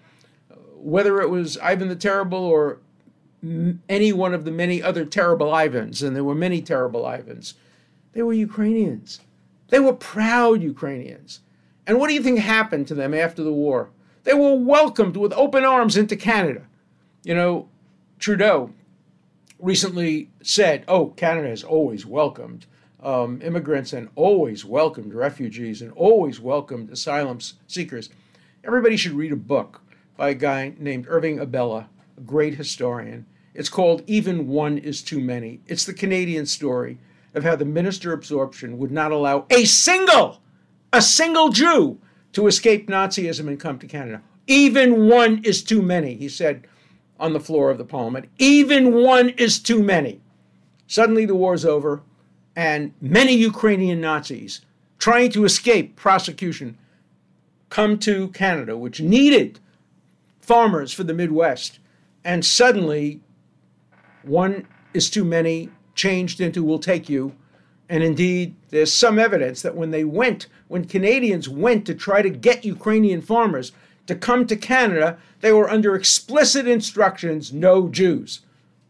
whether 0.76 1.20
it 1.20 1.30
was 1.30 1.58
Ivan 1.58 1.88
the 1.88 1.96
Terrible 1.96 2.38
or 2.38 2.78
any 3.88 4.12
one 4.12 4.34
of 4.34 4.44
the 4.44 4.50
many 4.50 4.82
other 4.82 5.04
terrible 5.04 5.52
Ivans, 5.54 6.02
and 6.02 6.16
there 6.16 6.24
were 6.24 6.34
many 6.34 6.60
terrible 6.60 7.06
Ivans, 7.06 7.54
they 8.12 8.22
were 8.22 8.32
Ukrainians. 8.32 9.20
They 9.68 9.78
were 9.78 9.92
proud 9.92 10.62
Ukrainians. 10.62 11.40
And 11.86 11.98
what 11.98 12.08
do 12.08 12.14
you 12.14 12.22
think 12.22 12.38
happened 12.38 12.88
to 12.88 12.94
them 12.94 13.14
after 13.14 13.42
the 13.42 13.52
war? 13.52 13.90
They 14.24 14.34
were 14.34 14.54
welcomed 14.54 15.16
with 15.16 15.32
open 15.34 15.64
arms 15.64 15.96
into 15.96 16.16
Canada. 16.16 16.62
You 17.22 17.34
know, 17.34 17.68
Trudeau 18.18 18.72
recently 19.58 20.30
said, 20.42 20.84
oh, 20.88 21.08
Canada 21.16 21.48
has 21.48 21.62
always 21.62 22.04
welcomed 22.04 22.66
um, 23.02 23.40
immigrants 23.42 23.92
and 23.92 24.08
always 24.14 24.64
welcomed 24.64 25.14
refugees 25.14 25.82
and 25.82 25.92
always 25.92 26.40
welcomed 26.40 26.90
asylum 26.90 27.38
seekers. 27.66 28.10
Everybody 28.64 28.96
should 28.96 29.12
read 29.12 29.32
a 29.32 29.36
book 29.36 29.80
by 30.16 30.30
a 30.30 30.34
guy 30.34 30.74
named 30.78 31.06
Irving 31.08 31.38
Abella, 31.38 31.88
a 32.16 32.20
great 32.20 32.54
historian. 32.54 33.26
It's 33.54 33.68
called 33.68 34.02
Even 34.06 34.48
One 34.48 34.78
is 34.78 35.02
Too 35.02 35.20
Many. 35.20 35.60
It's 35.66 35.84
the 35.84 35.94
Canadian 35.94 36.46
story 36.46 36.98
of 37.34 37.44
how 37.44 37.56
the 37.56 37.64
minister 37.64 38.12
absorption 38.12 38.78
would 38.78 38.90
not 38.90 39.12
allow 39.12 39.46
a 39.50 39.64
single, 39.64 40.40
a 40.92 41.00
single 41.00 41.50
Jew 41.50 41.98
to 42.32 42.46
escape 42.46 42.88
Nazism 42.88 43.48
and 43.48 43.60
come 43.60 43.78
to 43.78 43.86
Canada. 43.86 44.22
Even 44.46 45.08
one 45.08 45.42
is 45.44 45.62
too 45.62 45.82
many, 45.82 46.14
he 46.14 46.28
said 46.28 46.66
on 47.20 47.32
the 47.32 47.40
floor 47.40 47.70
of 47.70 47.78
the 47.78 47.84
parliament. 47.84 48.28
Even 48.38 48.94
one 48.94 49.30
is 49.30 49.58
too 49.58 49.82
many. 49.82 50.20
Suddenly 50.86 51.26
the 51.26 51.34
war's 51.34 51.64
over, 51.64 52.02
and 52.58 52.92
many 53.00 53.34
Ukrainian 53.34 54.00
Nazis 54.00 54.62
trying 54.98 55.30
to 55.30 55.44
escape 55.44 55.94
prosecution 55.94 56.76
come 57.70 58.00
to 58.00 58.30
Canada, 58.30 58.76
which 58.76 59.00
needed 59.00 59.60
farmers 60.40 60.92
for 60.92 61.04
the 61.04 61.14
Midwest. 61.14 61.78
And 62.24 62.44
suddenly, 62.44 63.20
one 64.24 64.66
is 64.92 65.08
too 65.08 65.24
many 65.24 65.68
changed 65.94 66.40
into 66.40 66.64
will 66.64 66.80
take 66.80 67.08
you. 67.08 67.32
And 67.88 68.02
indeed, 68.02 68.56
there's 68.70 68.92
some 68.92 69.20
evidence 69.20 69.62
that 69.62 69.76
when 69.76 69.92
they 69.92 70.02
went, 70.02 70.48
when 70.66 70.84
Canadians 70.84 71.48
went 71.48 71.86
to 71.86 71.94
try 71.94 72.22
to 72.22 72.28
get 72.28 72.64
Ukrainian 72.64 73.22
farmers 73.22 73.70
to 74.08 74.16
come 74.16 74.48
to 74.48 74.56
Canada, 74.56 75.16
they 75.42 75.52
were 75.52 75.70
under 75.70 75.94
explicit 75.94 76.66
instructions 76.66 77.52
no 77.52 77.88
Jews, 77.88 78.40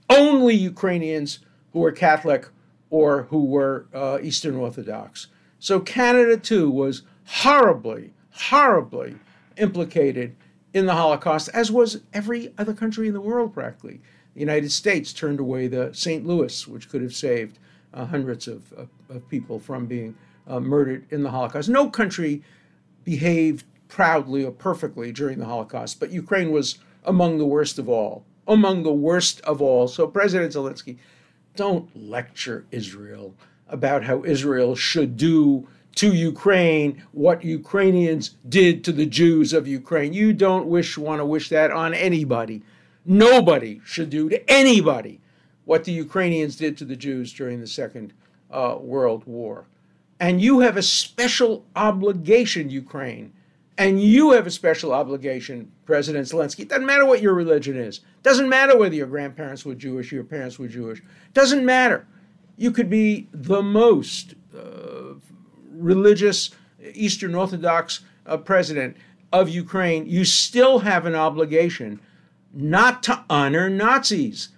only 0.08 0.54
Ukrainians 0.54 1.40
who 1.74 1.80
were 1.80 1.92
Catholic 1.92 2.48
or 2.90 3.24
who 3.24 3.44
were 3.44 3.86
uh, 3.94 4.18
Eastern 4.22 4.56
Orthodox. 4.56 5.28
So 5.58 5.80
Canada, 5.80 6.36
too, 6.36 6.70
was 6.70 7.02
horribly, 7.26 8.12
horribly 8.30 9.16
implicated 9.56 10.36
in 10.72 10.86
the 10.86 10.94
Holocaust, 10.94 11.48
as 11.52 11.72
was 11.72 12.02
every 12.12 12.52
other 12.58 12.74
country 12.74 13.08
in 13.08 13.14
the 13.14 13.20
world 13.20 13.52
practically. 13.52 14.00
The 14.34 14.40
United 14.40 14.70
States 14.70 15.12
turned 15.12 15.40
away 15.40 15.66
the 15.66 15.92
St. 15.92 16.26
Louis, 16.26 16.68
which 16.68 16.88
could 16.88 17.02
have 17.02 17.14
saved 17.14 17.58
uh, 17.92 18.06
hundreds 18.06 18.46
of, 18.46 18.72
of, 18.74 18.88
of, 19.08 19.28
people 19.28 19.58
from 19.58 19.86
being 19.86 20.14
uh, 20.46 20.60
murdered 20.60 21.06
in 21.10 21.22
the 21.22 21.30
Holocaust. 21.30 21.68
No 21.68 21.88
country 21.88 22.42
behaved 23.04 23.64
proudly 23.88 24.44
or 24.44 24.52
perfectly 24.52 25.10
during 25.10 25.38
the 25.38 25.46
Holocaust, 25.46 25.98
but 25.98 26.10
Ukraine 26.10 26.50
was 26.50 26.78
among 27.04 27.38
the 27.38 27.46
worst 27.46 27.78
of 27.78 27.88
all. 27.88 28.24
Among 28.46 28.82
the 28.82 28.92
worst 28.92 29.40
of 29.42 29.60
all. 29.60 29.88
So, 29.88 30.06
President 30.06 30.52
Zelensky, 30.52 30.98
don't 31.56 31.88
lecture 31.94 32.64
Israel 32.70 33.34
about 33.68 34.04
how 34.04 34.24
Israel 34.24 34.74
should 34.74 35.16
do 35.16 35.66
to 35.96 36.14
Ukraine 36.14 37.02
what 37.12 37.42
Ukrainians 37.44 38.36
did 38.48 38.84
to 38.84 38.92
the 38.92 39.06
Jews 39.06 39.52
of 39.52 39.66
Ukraine. 39.66 40.12
You 40.12 40.32
don't 40.32 40.66
wish 40.66 40.96
want 40.96 41.20
to 41.20 41.26
wish 41.26 41.48
that 41.48 41.70
on 41.70 41.92
anybody. 41.92 42.62
Nobody 43.04 43.80
should 43.84 44.10
do 44.10 44.28
to 44.28 44.50
anybody 44.50 45.20
what 45.64 45.84
the 45.84 45.92
Ukrainians 45.92 46.56
did 46.56 46.76
to 46.78 46.84
the 46.84 46.96
Jews 46.96 47.32
during 47.32 47.60
the 47.60 47.66
Second 47.66 48.12
uh, 48.50 48.76
World 48.80 49.24
War. 49.26 49.66
And 50.20 50.40
you 50.40 50.60
have 50.60 50.76
a 50.76 50.82
special 50.82 51.64
obligation, 51.76 52.70
Ukraine. 52.70 53.32
And 53.78 54.02
you 54.02 54.32
have 54.32 54.44
a 54.44 54.50
special 54.50 54.92
obligation, 54.92 55.70
President 55.86 56.26
Zelensky. 56.26 56.60
It 56.60 56.68
doesn't 56.68 56.84
matter 56.84 57.06
what 57.06 57.22
your 57.22 57.32
religion 57.32 57.76
is. 57.76 57.98
It 57.98 58.24
doesn't 58.24 58.48
matter 58.48 58.76
whether 58.76 58.96
your 58.96 59.06
grandparents 59.06 59.64
were 59.64 59.76
Jewish, 59.76 60.10
your 60.10 60.24
parents 60.24 60.58
were 60.58 60.66
Jewish. 60.66 60.98
It 60.98 61.34
doesn't 61.34 61.64
matter. 61.64 62.04
You 62.56 62.72
could 62.72 62.90
be 62.90 63.28
the 63.32 63.62
most 63.62 64.34
uh, 64.52 65.14
religious 65.70 66.50
Eastern 66.92 67.36
Orthodox 67.36 68.00
uh, 68.26 68.36
president 68.38 68.96
of 69.32 69.48
Ukraine. 69.48 70.08
You 70.08 70.24
still 70.24 70.80
have 70.80 71.06
an 71.06 71.14
obligation 71.14 72.00
not 72.52 73.04
to 73.04 73.24
honor 73.30 73.70
Nazis. 73.70 74.48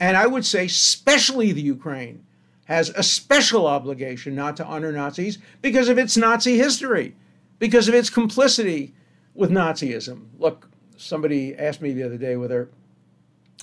And 0.00 0.16
I 0.16 0.26
would 0.26 0.46
say, 0.46 0.64
especially 0.64 1.52
the 1.52 1.60
Ukraine 1.60 2.24
has 2.64 2.88
a 2.90 3.02
special 3.02 3.66
obligation 3.66 4.34
not 4.34 4.56
to 4.56 4.64
honor 4.64 4.90
Nazis 4.90 5.36
because 5.60 5.90
of 5.90 5.98
its 5.98 6.16
Nazi 6.16 6.56
history, 6.56 7.14
because 7.60 7.86
of 7.86 7.94
its 7.94 8.10
complicity 8.10 8.92
with 9.34 9.50
Nazism. 9.50 10.26
Look, 10.38 10.68
somebody 10.96 11.54
asked 11.56 11.80
me 11.80 11.92
the 11.92 12.02
other 12.02 12.18
day 12.18 12.36
whether 12.36 12.68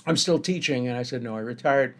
I'm 0.06 0.16
still 0.16 0.38
teaching, 0.38 0.88
and 0.88 0.96
I 0.96 1.02
said, 1.02 1.22
no, 1.22 1.36
I 1.36 1.40
retired 1.40 1.94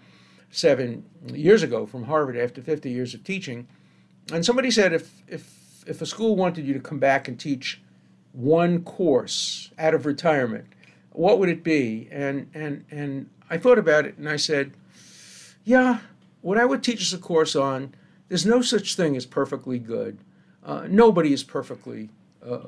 seven 0.50 1.04
years 1.26 1.62
ago 1.62 1.84
from 1.84 2.04
Harvard 2.04 2.38
after 2.38 2.62
50 2.62 2.90
years 2.90 3.12
of 3.12 3.22
teaching. 3.22 3.68
And 4.32 4.46
somebody 4.46 4.70
said, 4.70 4.94
if, 4.94 5.22
if, 5.26 5.84
if 5.86 6.00
a 6.00 6.06
school 6.06 6.34
wanted 6.36 6.66
you 6.66 6.72
to 6.72 6.80
come 6.80 6.98
back 6.98 7.28
and 7.28 7.38
teach 7.38 7.82
one 8.32 8.82
course 8.84 9.70
out 9.78 9.92
of 9.92 10.06
retirement, 10.06 10.66
what 11.10 11.38
would 11.38 11.48
it 11.48 11.64
be? 11.64 12.08
And 12.12 12.48
and 12.54 12.84
and 12.90 13.28
I 13.50 13.58
thought 13.58 13.78
about 13.78 14.04
it, 14.04 14.16
and 14.18 14.28
I 14.28 14.36
said, 14.36 14.72
yeah, 15.64 15.98
what 16.42 16.58
I 16.58 16.64
would 16.64 16.84
teach 16.84 17.00
us 17.00 17.12
a 17.12 17.18
course 17.18 17.56
on. 17.56 17.94
There's 18.28 18.46
no 18.46 18.60
such 18.60 18.94
thing 18.94 19.16
as 19.16 19.26
perfectly 19.26 19.78
good. 19.78 20.18
Uh, 20.68 20.86
nobody 20.86 21.32
is 21.32 21.42
perfectly 21.42 22.10
uh, 22.46 22.50
uh, 22.52 22.58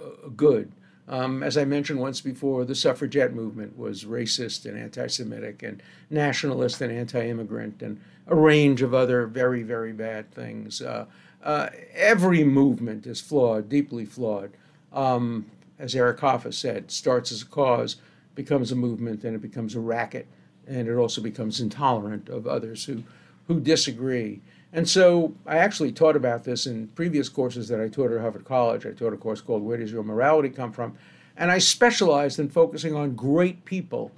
uh, 0.00 0.28
good. 0.36 0.70
Um, 1.08 1.42
as 1.42 1.56
I 1.56 1.64
mentioned 1.64 1.98
once 1.98 2.20
before, 2.20 2.64
the 2.64 2.74
suffragette 2.76 3.34
movement 3.34 3.76
was 3.76 4.04
racist 4.04 4.64
and 4.64 4.78
anti-Semitic 4.78 5.64
and 5.64 5.82
nationalist 6.08 6.80
and 6.82 6.92
anti-immigrant 6.92 7.82
and 7.82 8.00
a 8.28 8.36
range 8.36 8.80
of 8.80 8.94
other 8.94 9.26
very, 9.26 9.64
very 9.64 9.92
bad 9.92 10.30
things. 10.30 10.80
Uh, 10.80 11.06
uh, 11.42 11.70
every 11.94 12.44
movement 12.44 13.06
is 13.06 13.20
flawed, 13.20 13.68
deeply 13.68 14.04
flawed. 14.04 14.52
Um, 14.92 15.46
as 15.80 15.96
Eric 15.96 16.20
Hoffer 16.20 16.52
said, 16.52 16.92
starts 16.92 17.32
as 17.32 17.42
a 17.42 17.46
cause, 17.46 17.96
becomes 18.36 18.70
a 18.70 18.76
movement, 18.76 19.24
and 19.24 19.34
it 19.34 19.42
becomes 19.42 19.74
a 19.74 19.80
racket, 19.80 20.28
and 20.68 20.86
it 20.86 20.94
also 20.94 21.20
becomes 21.20 21.60
intolerant 21.60 22.28
of 22.28 22.46
others 22.46 22.84
who, 22.84 23.02
who 23.48 23.58
disagree. 23.58 24.42
And 24.72 24.88
so 24.88 25.34
I 25.46 25.58
actually 25.58 25.92
taught 25.92 26.16
about 26.16 26.44
this 26.44 26.66
in 26.66 26.88
previous 26.88 27.28
courses 27.28 27.68
that 27.68 27.80
I 27.80 27.88
taught 27.88 28.12
at 28.12 28.20
Harvard 28.20 28.44
College. 28.44 28.84
I 28.84 28.90
taught 28.90 29.12
a 29.12 29.16
course 29.16 29.40
called 29.40 29.62
Where 29.62 29.78
Does 29.78 29.92
Your 29.92 30.02
Morality 30.02 30.50
Come 30.50 30.72
From? 30.72 30.96
And 31.36 31.50
I 31.50 31.58
specialized 31.58 32.38
in 32.38 32.48
focusing 32.50 32.94
on 32.94 33.14
great 33.14 33.64
people 33.64 34.12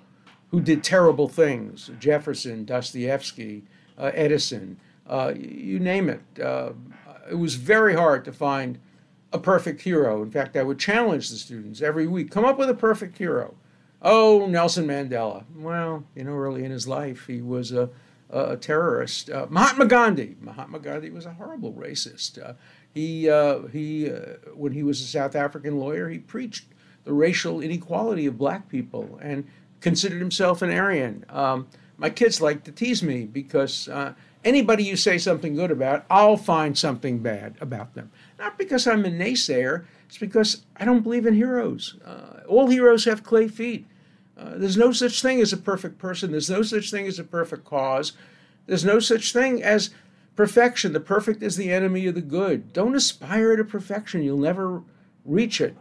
who 0.51 0.61
did 0.61 0.83
terrible 0.83 1.29
things 1.29 1.91
Jefferson, 2.01 2.65
Dostoevsky, 2.65 3.65
uh, 3.97 4.11
Edison, 4.15 4.79
uh, 5.07 5.35
you 5.37 5.79
name 5.79 6.09
it. 6.09 6.23
Uh, 6.43 6.71
it 7.31 7.35
was 7.37 7.55
very 7.55 7.95
hard 7.95 8.25
to 8.25 8.33
find 8.33 8.79
a 9.33 9.39
perfect 9.39 9.83
hero. 9.83 10.23
In 10.23 10.31
fact, 10.31 10.57
I 10.57 10.63
would 10.63 10.79
challenge 10.79 11.31
the 11.31 11.37
students 11.37 11.81
every 11.83 12.07
week 12.07 12.31
come 12.31 12.45
up 12.45 12.59
with 12.59 12.69
a 12.69 12.75
perfect 12.75 13.19
hero. 13.19 13.55
Oh, 14.03 14.47
Nelson 14.47 14.87
Mandela. 14.87 15.45
Well, 15.55 16.05
you 16.17 16.25
know, 16.25 16.33
early 16.33 16.65
in 16.65 16.71
his 16.71 16.89
life, 16.89 17.27
he 17.27 17.43
was 17.43 17.71
a, 17.71 17.91
a 18.33 18.57
terrorist. 18.57 19.31
Uh, 19.31 19.47
Mahatma 19.49 19.87
Gandhi. 19.87 20.37
Mahatma 20.41 20.79
Gandhi 20.79 21.11
was 21.11 21.27
a 21.27 21.33
horrible 21.33 21.73
racist. 21.73 22.43
Uh, 22.43 22.55
he, 22.93 23.29
uh, 23.29 23.63
he 23.69 24.11
uh, 24.11 24.37
when 24.55 24.73
he 24.73 24.83
was 24.83 25.01
a 25.01 25.05
South 25.05 25.37
African 25.37 25.79
lawyer, 25.79 26.09
he 26.09 26.19
preached 26.19 26.67
the 27.05 27.13
racial 27.13 27.61
inequality 27.61 28.27
of 28.27 28.39
black 28.39 28.69
people 28.69 29.19
and 29.23 29.47
considered 29.81 30.21
himself 30.21 30.63
an 30.63 30.71
Aryan. 30.71 31.25
Um, 31.29 31.69
my 31.97 32.11
kids 32.11 32.41
like 32.41 32.65
to 32.65 32.73
tease 32.73 33.03
me 33.03 33.25
because 33.27 33.89
uh, 33.89 34.15
anybody 34.45 34.85
you 34.85 34.97
say 34.97 35.19
something 35.19 35.55
good 35.55 35.71
about, 35.71 36.05
I'll 36.11 36.37
find 36.37 36.77
something 36.77 37.19
bad 37.19 37.57
about 37.61 37.95
them. 37.95 38.11
Not 38.39 38.59
because 38.59 38.87
I'm 38.87 39.05
a 39.05 39.11
naysayer, 39.11 39.85
it's 40.07 40.19
because 40.19 40.65
I 40.77 40.85
don't 40.85 41.03
believe 41.03 41.27
in 41.27 41.35
heroes. 41.35 41.97
Uh, 42.05 42.41
all 42.49 42.69
heroes 42.69 43.05
have 43.05 43.23
clay 43.23 43.49
feet. 43.49 43.87
Uh, 44.41 44.57
there's 44.57 44.77
no 44.77 44.91
such 44.91 45.21
thing 45.21 45.41
as 45.41 45.53
a 45.53 45.57
perfect 45.57 45.99
person. 45.99 46.31
There's 46.31 46.49
no 46.49 46.63
such 46.63 46.91
thing 46.91 47.07
as 47.07 47.19
a 47.19 47.25
perfect 47.25 47.65
cause. 47.65 48.13
There's 48.67 48.85
no 48.85 48.99
such 48.99 49.33
thing 49.33 49.63
as 49.63 49.91
perfection. 50.35 50.95
The 50.95 51.01
perfect 51.01 51.43
is 51.43 51.57
the 51.57 51.71
enemy 51.71 52.07
of 52.07 52.15
the 52.15 52.23
good. 52.23 52.73
Don't 52.73 52.97
aspire 52.97 53.57
to 53.57 53.65
perfection. 53.65 54.23
You'll 54.23 54.39
never 54.39 54.83
reach 55.25 55.61
it. 55.61 55.77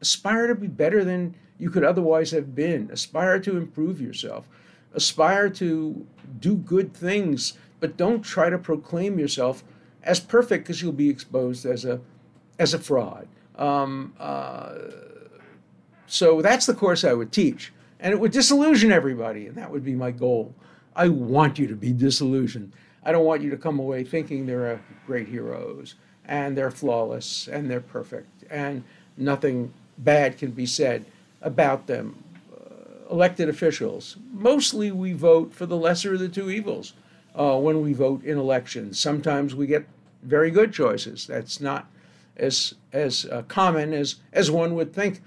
Aspire 0.00 0.48
to 0.48 0.54
be 0.54 0.66
better 0.66 1.04
than 1.04 1.36
you 1.58 1.70
could 1.70 1.84
otherwise 1.84 2.32
have 2.32 2.54
been. 2.54 2.90
Aspire 2.90 3.38
to 3.40 3.56
improve 3.56 4.00
yourself. 4.00 4.48
Aspire 4.92 5.48
to 5.50 6.06
do 6.40 6.56
good 6.56 6.94
things, 6.94 7.54
but 7.78 7.96
don't 7.96 8.22
try 8.22 8.50
to 8.50 8.58
proclaim 8.58 9.18
yourself 9.18 9.62
as 10.02 10.18
perfect 10.18 10.64
because 10.64 10.82
you'll 10.82 10.92
be 10.92 11.08
exposed 11.08 11.64
as 11.64 11.84
a 11.84 12.00
as 12.58 12.74
a 12.74 12.78
fraud. 12.78 13.26
Um, 13.56 14.14
uh, 14.18 14.74
so 16.06 16.42
that's 16.42 16.66
the 16.66 16.74
course 16.74 17.04
I 17.04 17.12
would 17.12 17.32
teach, 17.32 17.72
and 18.04 18.12
it 18.12 18.20
would 18.20 18.32
disillusion 18.32 18.92
everybody, 18.92 19.46
and 19.46 19.56
that 19.56 19.70
would 19.70 19.82
be 19.82 19.94
my 19.94 20.10
goal. 20.10 20.54
I 20.94 21.08
want 21.08 21.58
you 21.58 21.66
to 21.66 21.74
be 21.74 21.90
disillusioned. 21.90 22.70
I 23.02 23.12
don't 23.12 23.24
want 23.24 23.40
you 23.40 23.48
to 23.50 23.56
come 23.56 23.78
away 23.78 24.04
thinking 24.04 24.44
they're 24.44 24.78
great 25.06 25.26
heroes 25.26 25.94
and 26.26 26.56
they're 26.56 26.70
flawless 26.70 27.48
and 27.48 27.70
they're 27.70 27.80
perfect 27.80 28.44
and 28.50 28.84
nothing 29.16 29.72
bad 29.98 30.38
can 30.38 30.50
be 30.50 30.66
said 30.66 31.06
about 31.40 31.86
them. 31.86 32.22
Uh, 32.52 33.10
elected 33.10 33.48
officials, 33.48 34.16
mostly 34.32 34.90
we 34.90 35.12
vote 35.12 35.54
for 35.54 35.66
the 35.66 35.76
lesser 35.76 36.14
of 36.14 36.20
the 36.20 36.28
two 36.28 36.50
evils 36.50 36.92
uh, 37.34 37.56
when 37.58 37.80
we 37.80 37.94
vote 37.94 38.22
in 38.22 38.38
elections. 38.38 38.98
Sometimes 38.98 39.54
we 39.54 39.66
get 39.66 39.86
very 40.22 40.50
good 40.50 40.72
choices. 40.72 41.26
That's 41.26 41.60
not 41.60 41.86
as 42.36 42.74
as 42.92 43.26
uh, 43.26 43.42
common 43.48 43.92
as 43.92 44.16
as 44.32 44.50
one 44.50 44.74
would 44.74 44.92
think 44.92 45.22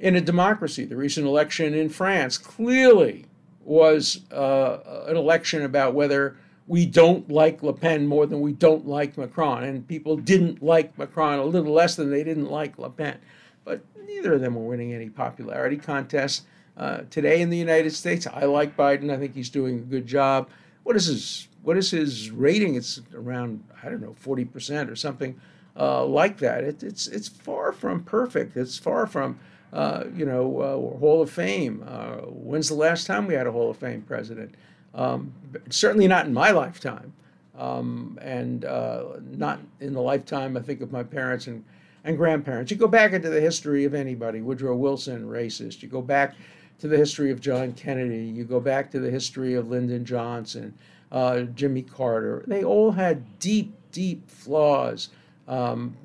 in 0.00 0.16
a 0.16 0.20
democracy. 0.20 0.84
The 0.84 0.96
recent 0.96 1.26
election 1.26 1.74
in 1.74 1.88
France 1.88 2.38
clearly 2.38 3.26
was 3.64 4.22
uh, 4.32 5.04
an 5.06 5.16
election 5.16 5.62
about 5.62 5.94
whether 5.94 6.36
we 6.66 6.86
don't 6.86 7.30
like 7.30 7.62
Le 7.62 7.72
Pen 7.72 8.06
more 8.06 8.26
than 8.26 8.40
we 8.40 8.52
don't 8.52 8.86
like 8.86 9.16
Macron, 9.16 9.64
and 9.64 9.88
people 9.88 10.16
didn't 10.16 10.62
like 10.62 10.96
Macron 10.98 11.38
a 11.38 11.44
little 11.44 11.72
less 11.72 11.96
than 11.96 12.10
they 12.10 12.22
didn't 12.22 12.50
like 12.50 12.78
Le 12.78 12.90
Pen. 12.90 13.18
But 13.64 13.82
neither 14.06 14.34
of 14.34 14.40
them 14.40 14.54
were 14.54 14.66
winning 14.66 14.92
any 14.92 15.08
popularity 15.08 15.76
contests. 15.76 16.42
Uh, 16.76 17.02
today 17.10 17.40
in 17.40 17.50
the 17.50 17.56
United 17.56 17.90
States, 17.92 18.26
I 18.26 18.44
like 18.44 18.76
Biden. 18.76 19.10
I 19.10 19.16
think 19.16 19.34
he's 19.34 19.50
doing 19.50 19.78
a 19.78 19.82
good 19.82 20.06
job. 20.06 20.48
What 20.84 20.94
is 20.96 21.06
his 21.06 21.48
What 21.62 21.76
is 21.76 21.90
his 21.90 22.30
rating? 22.30 22.76
It's 22.76 23.00
around 23.14 23.64
I 23.82 23.88
don't 23.88 24.00
know 24.00 24.14
forty 24.14 24.44
percent 24.44 24.88
or 24.88 24.96
something 24.96 25.38
uh, 25.76 26.04
like 26.06 26.38
that. 26.38 26.64
It, 26.64 26.82
it's 26.82 27.06
it's 27.06 27.28
far 27.28 27.72
from 27.72 28.04
perfect. 28.04 28.56
It's 28.56 28.78
far 28.78 29.06
from 29.06 29.38
uh, 29.72 30.04
you 30.14 30.24
know 30.24 30.60
uh, 30.60 30.98
Hall 30.98 31.22
of 31.22 31.30
Fame. 31.30 31.84
Uh, 31.86 32.16
when's 32.26 32.68
the 32.68 32.74
last 32.74 33.06
time 33.06 33.26
we 33.26 33.34
had 33.34 33.46
a 33.46 33.52
Hall 33.52 33.70
of 33.70 33.76
Fame 33.76 34.02
president? 34.02 34.54
Um, 34.94 35.32
certainly 35.70 36.08
not 36.08 36.26
in 36.26 36.34
my 36.34 36.50
lifetime, 36.50 37.12
um, 37.56 38.18
and 38.22 38.64
uh, 38.64 39.04
not 39.30 39.60
in 39.80 39.92
the 39.92 40.00
lifetime 40.00 40.56
I 40.56 40.60
think 40.60 40.80
of 40.80 40.92
my 40.92 41.02
parents 41.02 41.46
and 41.46 41.64
and 42.04 42.16
grandparents. 42.16 42.70
You 42.70 42.76
go 42.76 42.88
back 42.88 43.12
into 43.12 43.28
the 43.28 43.40
history 43.40 43.84
of 43.84 43.94
anybody, 43.94 44.40
Woodrow 44.40 44.76
Wilson, 44.76 45.26
racist. 45.28 45.82
You 45.82 45.88
go 45.88 46.02
back 46.02 46.34
to 46.78 46.88
the 46.88 46.96
history 46.96 47.30
of 47.30 47.40
John 47.40 47.72
Kennedy. 47.72 48.24
You 48.24 48.44
go 48.44 48.60
back 48.60 48.90
to 48.92 49.00
the 49.00 49.10
history 49.10 49.54
of 49.54 49.68
Lyndon 49.68 50.04
Johnson, 50.04 50.74
uh, 51.12 51.40
Jimmy 51.40 51.82
Carter. 51.82 52.44
They 52.46 52.64
all 52.64 52.92
had 52.92 53.38
deep, 53.38 53.74
deep 53.92 54.30
flaws. 54.30 55.10
Um, 55.46 55.96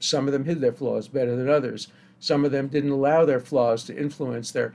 some 0.00 0.26
of 0.26 0.32
them 0.32 0.44
hid 0.44 0.60
their 0.60 0.72
flaws 0.72 1.08
better 1.08 1.36
than 1.36 1.48
others. 1.48 1.88
Some 2.20 2.44
of 2.44 2.52
them 2.52 2.68
didn't 2.68 2.90
allow 2.90 3.24
their 3.24 3.40
flaws 3.40 3.84
to 3.84 3.96
influence 3.96 4.50
their 4.50 4.74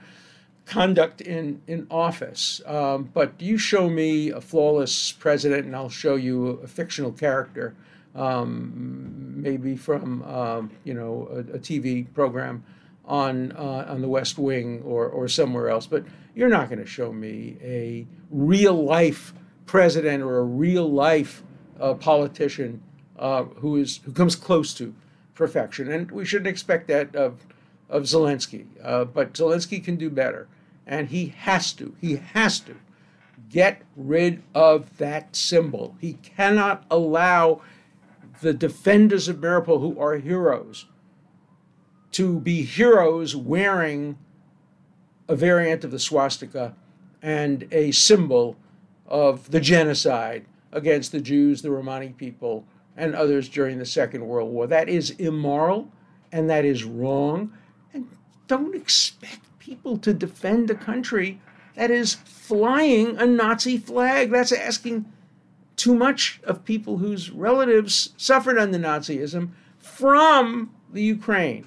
conduct 0.66 1.22
in, 1.22 1.62
in 1.68 1.88
office. 1.92 2.62
Um, 2.66 3.10
but 3.14 3.34
you 3.40 3.58
show 3.58 3.90
me 3.90 4.30
a 4.30 4.42
flawless 4.42 5.12
president, 5.12 5.66
and 5.66 5.76
I'll 5.76 5.90
show 5.90 6.16
you 6.16 6.60
a, 6.64 6.68
fictional 6.68 7.12
character, 7.12 7.76
um, 8.16 9.42
maybe 9.42 9.76
from 9.76 10.24
um, 10.24 10.72
you 10.84 10.94
know 10.94 11.28
a, 11.32 11.40
a, 11.56 11.60
TV 11.60 12.12
program 12.14 12.64
on 13.06 13.52
uh, 13.54 13.86
on 13.90 14.02
the 14.02 14.08
West 14.08 14.38
Wing 14.38 14.82
or 14.84 15.08
or 15.08 15.28
somewhere 15.28 15.70
else. 15.70 15.88
But 15.88 16.06
you're 16.36 16.50
not 16.50 16.70
going 16.70 16.80
to 16.80 16.86
show 16.86 17.12
me 17.12 17.58
a 17.62 18.08
real 18.30 18.84
life 18.84 19.34
president 19.66 20.24
or 20.24 20.40
a 20.40 20.44
real 20.44 20.90
life 20.90 21.44
uh, 21.80 21.94
politician 21.96 22.82
uh, 23.18 23.44
who 23.44 23.78
is 23.78 23.98
who 24.06 24.12
comes 24.12 24.36
close 24.36 24.74
to 24.76 24.94
perfection, 25.36 25.92
and 25.92 26.12
we 26.12 26.26
shouldn't 26.26 26.48
expect 26.48 26.88
that 26.88 27.16
of 27.16 27.46
of 27.90 28.04
Zelensky. 28.04 28.66
Uh, 28.82 29.06
but 29.06 29.34
Zelensky 29.34 29.84
can 29.84 29.96
do 29.96 30.10
better, 30.10 30.48
and 30.88 31.10
he 31.10 31.28
has 31.28 31.74
to. 31.74 31.96
He 32.02 32.16
has 32.16 32.60
to 32.62 32.76
get 33.50 33.84
rid 33.96 34.42
of 34.56 34.98
that 34.98 35.36
symbol. 35.36 35.96
He 36.02 36.14
cannot 36.14 36.86
allow 36.90 37.62
the 38.42 38.54
defenders 38.54 39.28
of 39.28 39.38
Mariupol, 39.38 39.80
who 39.80 40.00
are 40.00 40.18
heroes, 40.18 40.86
to 42.12 42.40
be 42.40 42.64
heroes 42.64 43.36
wearing 43.36 44.18
a 45.28 45.36
variant 45.36 45.84
of 45.84 45.92
the 45.92 46.00
swastika 46.00 46.76
and 47.22 47.68
a 47.72 47.92
symbol 47.92 48.58
of 49.08 49.52
the 49.52 49.62
genocide 49.62 50.46
against 50.72 51.12
the 51.12 51.22
Jews, 51.22 51.62
the 51.62 51.72
Romani 51.72 52.10
people, 52.10 52.66
and 52.96 53.16
others 53.16 53.50
during 53.50 53.80
the 53.80 53.86
Second 53.86 54.28
World 54.28 54.52
War. 54.52 54.68
That 54.68 54.90
is 54.90 55.12
immoral 55.12 55.92
and 56.32 56.50
that 56.50 56.66
is 56.66 56.84
wrong. 56.84 57.54
And 57.94 58.08
don't 58.48 58.76
expect 58.76 59.60
people 59.60 59.98
to 60.00 60.14
defend 60.14 60.70
a 60.70 60.76
country 60.76 61.40
that 61.76 61.90
is 61.90 62.14
flying 62.14 63.18
a 63.18 63.26
Nazi 63.26 63.78
flag. 63.78 64.32
That's 64.32 64.52
asking 64.52 65.06
too 65.76 65.96
much 65.96 66.40
of 66.44 66.66
people 66.66 66.98
whose 66.98 67.32
relatives 67.32 68.14
suffered 68.18 68.60
under 68.60 68.78
Nazism 68.78 69.52
from 69.80 70.72
the 70.92 71.02
Ukraine. 71.02 71.66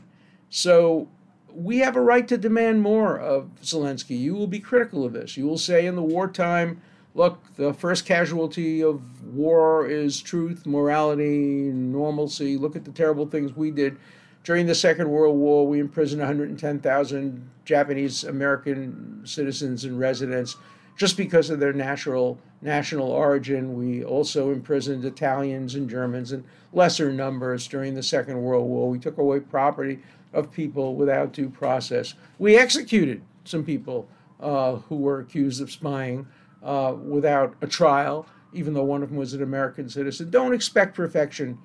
So 0.49 1.09
we 1.53 1.79
have 1.79 1.97
a 1.97 2.01
right 2.01 2.29
to 2.29 2.39
demand 2.39 2.83
more 2.83 3.19
of 3.19 3.51
Zelensky. 3.63 4.19
You 4.19 4.35
will 4.35 4.47
be 4.47 4.61
critical 4.61 5.05
of 5.05 5.13
this. 5.13 5.37
You 5.37 5.47
will 5.47 5.59
say 5.59 5.87
in 5.87 5.97
the 5.97 6.03
wartime, 6.03 6.81
look, 7.17 7.39
the 7.55 7.73
first 7.73 8.05
casualty 8.05 8.83
of 8.83 9.01
war 9.25 9.87
is 9.87 10.21
truth, 10.21 10.67
morality, 10.67 11.71
normalcy. 11.73 12.59
Look 12.59 12.77
at 12.77 12.85
the 12.85 12.93
terrible 12.93 13.27
things 13.27 13.57
we 13.57 13.71
did. 13.71 13.97
During 14.45 14.67
the 14.67 14.75
Second 14.75 15.09
World 15.09 15.37
War, 15.37 15.67
we 15.67 15.81
imprisoned 15.81 16.21
110,000 16.21 17.51
Japanese 17.65 18.23
American 18.25 19.23
citizens 19.25 19.85
and 19.85 19.99
residents 19.99 20.57
just 20.97 21.17
because 21.17 21.51
of 21.51 21.59
their 21.59 21.73
natural 21.73 22.39
national 22.61 23.11
origin. 23.11 23.75
We 23.75 24.05
also 24.05 24.53
imprisoned 24.53 25.05
Italians 25.05 25.75
and 25.75 25.89
Germans 25.89 26.33
in 26.33 26.45
lesser 26.73 27.11
numbers 27.13 27.67
during 27.67 27.95
the 27.95 28.03
Second 28.03 28.41
World 28.41 28.67
War. 28.69 28.89
We 28.89 28.99
took 28.99 29.19
away 29.19 29.41
property 29.41 30.01
of 30.33 30.53
people 30.53 30.95
without 30.95 31.33
due 31.33 31.49
process. 31.49 32.15
We 32.39 32.57
executed 32.57 33.23
some 33.45 33.65
people 33.65 34.07
uh, 34.39 34.77
who 34.77 34.97
were 34.97 35.21
accused 35.21 35.63
of 35.63 35.73
spying 35.73 36.27
uh, 36.63 36.95
without 36.95 37.55
a 37.61 37.67
trial, 37.67 38.27
even 38.53 38.75
though 38.75 38.85
one 38.85 39.03
of 39.03 39.11
them 39.11 39.19
was 39.19 39.35
an 39.35 39.43
American 39.43 39.89
citizen. 39.89 40.31
Don't 40.31 40.55
expect 40.55 40.97
perfection 40.97 41.59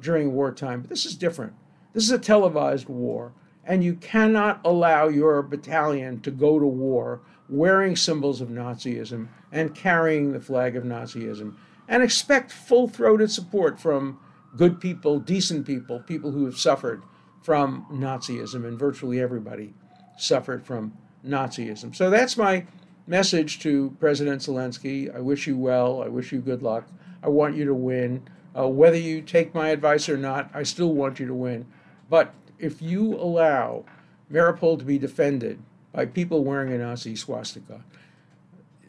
during 0.00 0.32
wartime. 0.32 0.80
But 0.80 0.90
this 0.90 1.06
is 1.06 1.16
different. 1.16 1.54
This 1.92 2.04
is 2.04 2.10
a 2.10 2.18
televised 2.18 2.88
war, 2.88 3.32
and 3.64 3.84
you 3.84 3.94
cannot 3.94 4.60
allow 4.64 5.08
your 5.08 5.42
battalion 5.42 6.20
to 6.20 6.30
go 6.30 6.58
to 6.58 6.66
war 6.66 7.20
wearing 7.48 7.94
symbols 7.94 8.40
of 8.40 8.48
Nazism 8.48 9.28
and 9.52 9.74
carrying 9.74 10.32
the 10.32 10.40
flag 10.40 10.74
of 10.74 10.84
Nazism 10.84 11.54
and 11.86 12.02
expect 12.02 12.50
full 12.50 12.88
throated 12.88 13.30
support 13.30 13.78
from 13.78 14.18
good 14.56 14.80
people, 14.80 15.18
decent 15.18 15.66
people, 15.66 16.00
people 16.00 16.30
who 16.30 16.46
have 16.46 16.58
suffered 16.58 17.02
from 17.42 17.86
Nazism, 17.92 18.66
and 18.66 18.78
virtually 18.78 19.20
everybody 19.20 19.74
suffered 20.16 20.64
from 20.64 20.96
Nazism. 21.26 21.94
So 21.94 22.08
that's 22.08 22.36
my 22.36 22.66
message 23.06 23.58
to 23.60 23.96
President 23.98 24.42
Zelensky. 24.42 25.14
I 25.14 25.20
wish 25.20 25.46
you 25.46 25.56
well. 25.56 26.02
I 26.02 26.08
wish 26.08 26.32
you 26.32 26.40
good 26.40 26.62
luck. 26.62 26.86
I 27.22 27.28
want 27.28 27.56
you 27.56 27.64
to 27.64 27.74
win. 27.74 28.28
Uh, 28.56 28.68
whether 28.68 28.96
you 28.96 29.22
take 29.22 29.54
my 29.54 29.68
advice 29.68 30.08
or 30.08 30.16
not, 30.16 30.50
I 30.54 30.62
still 30.62 30.92
want 30.92 31.18
you 31.18 31.26
to 31.26 31.34
win. 31.34 31.66
But 32.10 32.34
if 32.58 32.82
you 32.82 33.14
allow 33.14 33.84
Mariupol 34.30 34.78
to 34.78 34.84
be 34.84 34.98
defended 34.98 35.60
by 35.92 36.06
people 36.06 36.44
wearing 36.44 36.72
a 36.72 36.78
Nazi 36.78 37.16
swastika, 37.16 37.82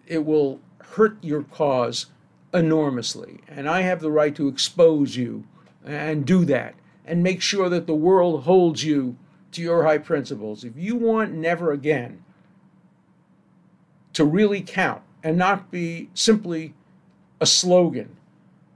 it 0.05 0.25
will 0.25 0.59
hurt 0.79 1.17
your 1.23 1.43
cause 1.43 2.07
enormously. 2.53 3.39
And 3.47 3.69
I 3.69 3.81
have 3.81 3.99
the 3.99 4.11
right 4.11 4.35
to 4.35 4.47
expose 4.47 5.15
you 5.15 5.45
and 5.85 6.25
do 6.25 6.45
that 6.45 6.75
and 7.05 7.23
make 7.23 7.41
sure 7.41 7.67
that 7.69 7.87
the 7.87 7.95
world 7.95 8.43
holds 8.43 8.83
you 8.83 9.17
to 9.51 9.61
your 9.61 9.83
high 9.83 9.97
principles. 9.97 10.63
If 10.63 10.73
you 10.77 10.95
want 10.95 11.33
never 11.33 11.71
again 11.71 12.22
to 14.13 14.23
really 14.23 14.61
count 14.61 15.01
and 15.23 15.37
not 15.37 15.71
be 15.71 16.09
simply 16.13 16.73
a 17.39 17.45
slogan, 17.45 18.15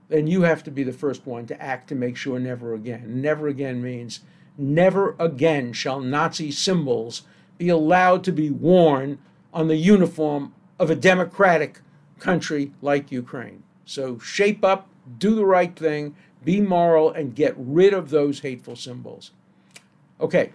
then 0.09 0.27
you 0.27 0.43
have 0.43 0.63
to 0.63 0.71
be 0.71 0.83
the 0.83 0.93
first 0.93 1.25
one 1.25 1.45
to 1.47 1.61
act 1.61 1.89
to 1.89 1.95
make 1.95 2.15
sure 2.15 2.39
never 2.39 2.73
again. 2.73 3.21
Never 3.21 3.47
again 3.47 3.81
means 3.81 4.21
never 4.57 5.15
again 5.19 5.73
shall 5.73 5.99
Nazi 5.99 6.51
symbols 6.51 7.23
be 7.57 7.69
allowed 7.69 8.23
to 8.23 8.31
be 8.31 8.49
worn 8.49 9.19
on 9.53 9.67
the 9.67 9.75
uniform 9.75 10.53
of 10.79 10.89
a 10.89 10.95
democratic 10.95 11.81
country 12.19 12.71
like 12.81 13.11
Ukraine. 13.11 13.63
So 13.85 14.19
shape 14.19 14.63
up, 14.63 14.87
do 15.17 15.35
the 15.35 15.45
right 15.45 15.75
thing, 15.75 16.15
be 16.43 16.61
moral, 16.61 17.11
and 17.11 17.35
get 17.35 17.53
rid 17.57 17.93
of 17.93 18.09
those 18.09 18.39
hateful 18.39 18.75
symbols. 18.75 19.31
Okay, 20.19 20.51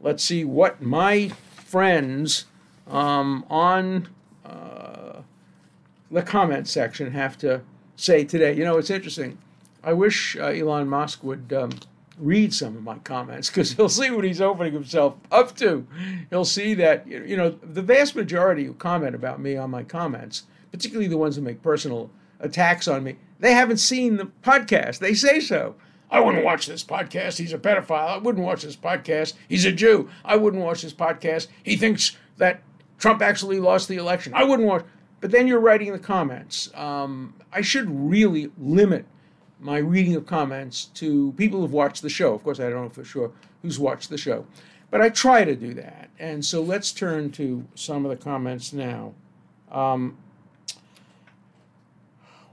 let's 0.00 0.24
see 0.24 0.44
what 0.44 0.82
my 0.82 1.30
friends 1.54 2.46
um, 2.88 3.44
on 3.48 4.08
uh, 4.50 5.22
the 6.10 6.22
comment 6.22 6.68
section 6.68 7.12
have 7.12 7.38
to 7.38 7.62
say 7.96 8.24
today. 8.24 8.54
You 8.54 8.64
know, 8.64 8.78
it's 8.78 8.90
interesting. 8.90 9.38
I 9.82 9.92
wish 9.92 10.36
uh, 10.36 10.46
Elon 10.46 10.88
Musk 10.88 11.22
would 11.22 11.52
um, 11.52 11.70
read 12.18 12.52
some 12.52 12.76
of 12.76 12.82
my 12.82 12.98
comments 12.98 13.48
because 13.48 13.72
he'll 13.72 13.88
see 13.88 14.10
what 14.10 14.24
he's 14.24 14.40
opening 14.40 14.72
himself 14.72 15.14
up 15.30 15.56
to. 15.56 15.86
He'll 16.30 16.44
see 16.44 16.74
that, 16.74 17.06
you 17.06 17.36
know, 17.36 17.50
the 17.62 17.82
vast 17.82 18.14
majority 18.14 18.64
who 18.64 18.74
comment 18.74 19.14
about 19.14 19.40
me 19.40 19.56
on 19.56 19.70
my 19.70 19.82
comments, 19.82 20.44
particularly 20.70 21.08
the 21.08 21.18
ones 21.18 21.36
who 21.36 21.42
make 21.42 21.62
personal 21.62 22.10
attacks 22.40 22.88
on 22.88 23.04
me, 23.04 23.16
they 23.38 23.52
haven't 23.52 23.78
seen 23.78 24.16
the 24.16 24.30
podcast. 24.42 24.98
They 24.98 25.14
say 25.14 25.40
so. 25.40 25.76
I 26.10 26.20
wouldn't 26.20 26.44
watch 26.44 26.66
this 26.66 26.82
podcast. 26.82 27.38
He's 27.38 27.52
a 27.52 27.58
pedophile. 27.58 28.08
I 28.08 28.18
wouldn't 28.18 28.44
watch 28.44 28.62
this 28.62 28.76
podcast. 28.76 29.34
He's 29.48 29.64
a 29.64 29.72
Jew. 29.72 30.10
I 30.24 30.36
wouldn't 30.36 30.62
watch 30.62 30.82
this 30.82 30.92
podcast. 30.92 31.46
He 31.62 31.76
thinks 31.76 32.16
that 32.36 32.62
Trump 33.00 33.22
actually 33.22 33.58
lost 33.58 33.88
the 33.88 33.96
election. 33.96 34.32
I 34.34 34.44
wouldn't 34.44 34.68
watch. 34.68 34.84
But 35.20 35.32
then 35.32 35.46
you're 35.46 35.60
writing 35.60 35.92
the 35.92 35.98
comments. 35.98 36.70
Um, 36.74 37.34
I 37.52 37.62
should 37.62 37.90
really 37.90 38.52
limit 38.58 39.06
my 39.58 39.78
reading 39.78 40.14
of 40.14 40.26
comments 40.26 40.86
to 40.94 41.32
people 41.32 41.60
who've 41.60 41.72
watched 41.72 42.02
the 42.02 42.08
show. 42.08 42.34
Of 42.34 42.44
course, 42.44 42.60
I 42.60 42.70
don't 42.70 42.84
know 42.84 42.88
for 42.88 43.04
sure 43.04 43.32
who's 43.62 43.78
watched 43.78 44.08
the 44.08 44.16
show, 44.16 44.46
but 44.90 45.00
I 45.00 45.08
try 45.08 45.44
to 45.44 45.56
do 45.56 45.74
that. 45.74 46.10
And 46.18 46.44
so 46.44 46.62
let's 46.62 46.92
turn 46.92 47.30
to 47.32 47.66
some 47.74 48.04
of 48.04 48.10
the 48.10 48.22
comments 48.22 48.72
now. 48.72 49.14
Um, 49.70 50.16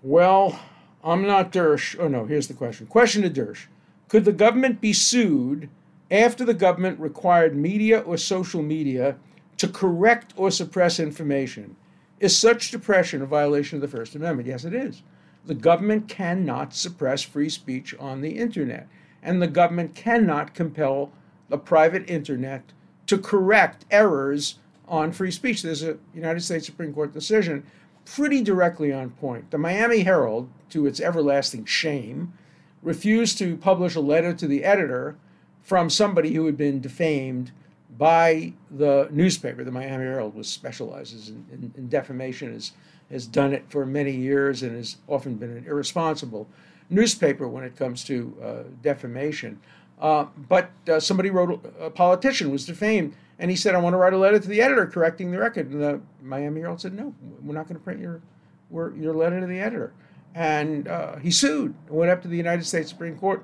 well, 0.02 0.60
I'm 1.04 1.26
not 1.26 1.52
Dersh. 1.52 1.98
Oh, 2.00 2.08
no, 2.08 2.26
here's 2.26 2.48
the 2.48 2.54
question. 2.54 2.88
Question 2.88 3.22
to 3.24 3.30
Dersh 3.30 3.66
Could 4.08 4.26
the 4.26 4.34
government 4.34 4.82
be 4.82 4.94
sued 4.94 5.70
after 6.10 6.46
the 6.46 6.54
government 6.54 7.00
required 7.00 7.56
media 7.56 8.00
or 8.00 8.18
social 8.18 8.62
media 8.62 9.18
to 9.58 9.68
correct 9.68 10.34
or 10.36 10.52
suppress 10.52 11.00
information? 11.00 11.76
Is 12.20 12.38
such 12.38 12.70
suppression 12.70 13.22
a 13.22 13.26
violation 13.26 13.78
of 13.78 13.82
the 13.82 13.98
First 13.98 14.16
Amendment? 14.16 14.48
Yes, 14.48 14.66
it 14.66 14.74
is. 14.74 15.04
The 15.46 15.56
government 15.56 16.08
cannot 16.08 16.74
suppress 16.74 17.22
free 17.22 17.50
speech 17.50 17.96
on 18.00 18.22
the 18.22 18.38
internet, 18.38 18.88
and 19.22 19.42
the 19.42 19.48
government 19.48 19.96
cannot 19.96 20.54
compel 20.54 21.12
the 21.50 21.58
private 21.58 22.10
internet 22.10 22.74
to 23.06 23.18
correct 23.18 23.86
errors 23.90 24.60
on 24.88 25.12
free 25.12 25.32
speech. 25.32 25.62
There's 25.62 25.84
a 25.84 25.98
United 26.14 26.42
States 26.42 26.66
Supreme 26.66 26.94
Court 26.94 27.14
decision 27.14 27.66
pretty 28.06 28.42
directly 28.42 28.92
on 28.92 29.10
point. 29.12 29.52
The 29.52 29.58
Miami 29.58 30.00
Herald, 30.00 30.50
to 30.70 30.86
its 30.86 31.00
everlasting 31.00 31.66
shame, 31.66 32.34
refused 32.82 33.38
to 33.38 33.58
publish 33.58 33.96
a 33.96 34.02
letter 34.02 34.34
to 34.34 34.48
the 34.48 34.64
editor 34.64 35.18
from 35.62 35.90
somebody 35.90 36.34
who 36.34 36.46
had 36.46 36.58
been 36.58 36.80
defamed 36.80 37.52
by 37.98 38.54
the 38.72 39.08
newspaper. 39.12 39.64
The 39.64 39.72
Miami 39.72 40.04
Herald, 40.04 40.36
which 40.36 40.48
specializes 40.48 41.30
in, 41.30 41.46
in, 41.52 41.74
in 41.78 41.88
defamation, 41.88 42.54
is 42.54 42.74
has 43.12 43.26
done 43.26 43.54
it 43.54 43.64
for 43.70 43.86
many 43.86 44.12
years 44.12 44.64
and 44.64 44.76
has 44.76 44.98
often 45.08 45.36
been 45.36 45.56
an 45.56 45.66
irresponsible 45.66 46.48
newspaper 46.90 47.48
when 47.48 47.64
it 47.64 47.76
comes 47.76 48.04
to 48.04 48.36
uh, 48.44 48.64
defamation. 48.82 49.60
Uh, 50.00 50.26
but 50.50 50.72
uh, 50.90 51.00
somebody 51.00 51.30
wrote, 51.30 51.66
a 51.80 51.90
politician 51.90 52.52
was 52.52 52.66
defamed, 52.66 53.16
and 53.40 53.50
he 53.50 53.58
said, 53.58 53.76
I 53.76 53.80
want 53.80 53.94
to 53.94 53.98
write 53.98 54.14
a 54.14 54.18
letter 54.18 54.40
to 54.40 54.48
the 54.48 54.62
editor 54.62 54.86
correcting 54.86 55.32
the 55.32 55.40
record. 55.40 55.72
And 55.72 55.82
the 55.82 56.02
Miami 56.22 56.62
Herald 56.62 56.82
said, 56.82 56.94
No, 56.94 57.14
we're 57.44 57.56
not 57.56 57.68
going 57.68 57.80
to 57.80 57.84
print 57.84 58.00
your, 58.00 58.22
your 58.70 59.14
letter 59.14 59.40
to 59.40 59.48
the 59.48 59.60
editor. 59.60 59.94
And 60.36 60.88
uh, 60.88 61.18
he 61.18 61.32
sued, 61.32 61.74
went 61.90 62.12
up 62.12 62.22
to 62.22 62.28
the 62.28 62.38
United 62.38 62.66
States 62.66 62.90
Supreme 62.90 63.18
Court. 63.18 63.44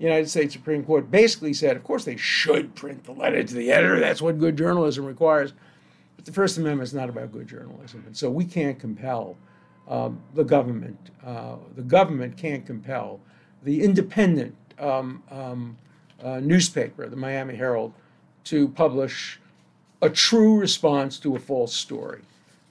United 0.00 0.30
States 0.30 0.54
Supreme 0.54 0.84
Court 0.84 1.10
basically 1.10 1.52
said, 1.52 1.76
Of 1.76 1.84
course, 1.84 2.04
they 2.04 2.16
should 2.16 2.74
print 2.74 3.04
the 3.04 3.12
letter 3.12 3.42
to 3.42 3.54
the 3.54 3.70
editor. 3.70 4.00
That's 4.00 4.22
what 4.22 4.38
good 4.38 4.56
journalism 4.56 5.04
requires. 5.04 5.52
But 6.16 6.24
the 6.24 6.32
First 6.32 6.58
Amendment 6.58 6.88
is 6.88 6.94
not 6.94 7.08
about 7.08 7.32
good 7.32 7.46
journalism, 7.46 8.02
and 8.06 8.16
so 8.16 8.30
we 8.30 8.44
can't 8.44 8.78
compel 8.78 9.36
um, 9.88 10.20
the 10.34 10.44
government. 10.44 11.10
Uh, 11.24 11.56
the 11.76 11.82
government 11.82 12.36
can't 12.36 12.64
compel 12.64 13.20
the 13.62 13.82
independent 13.82 14.54
um, 14.78 15.22
um, 15.30 15.76
uh, 16.22 16.40
newspaper, 16.40 17.08
the 17.08 17.16
Miami 17.16 17.56
Herald, 17.56 17.92
to 18.44 18.68
publish 18.68 19.40
a 20.02 20.08
true 20.08 20.58
response 20.58 21.18
to 21.18 21.36
a 21.36 21.38
false 21.38 21.74
story. 21.74 22.22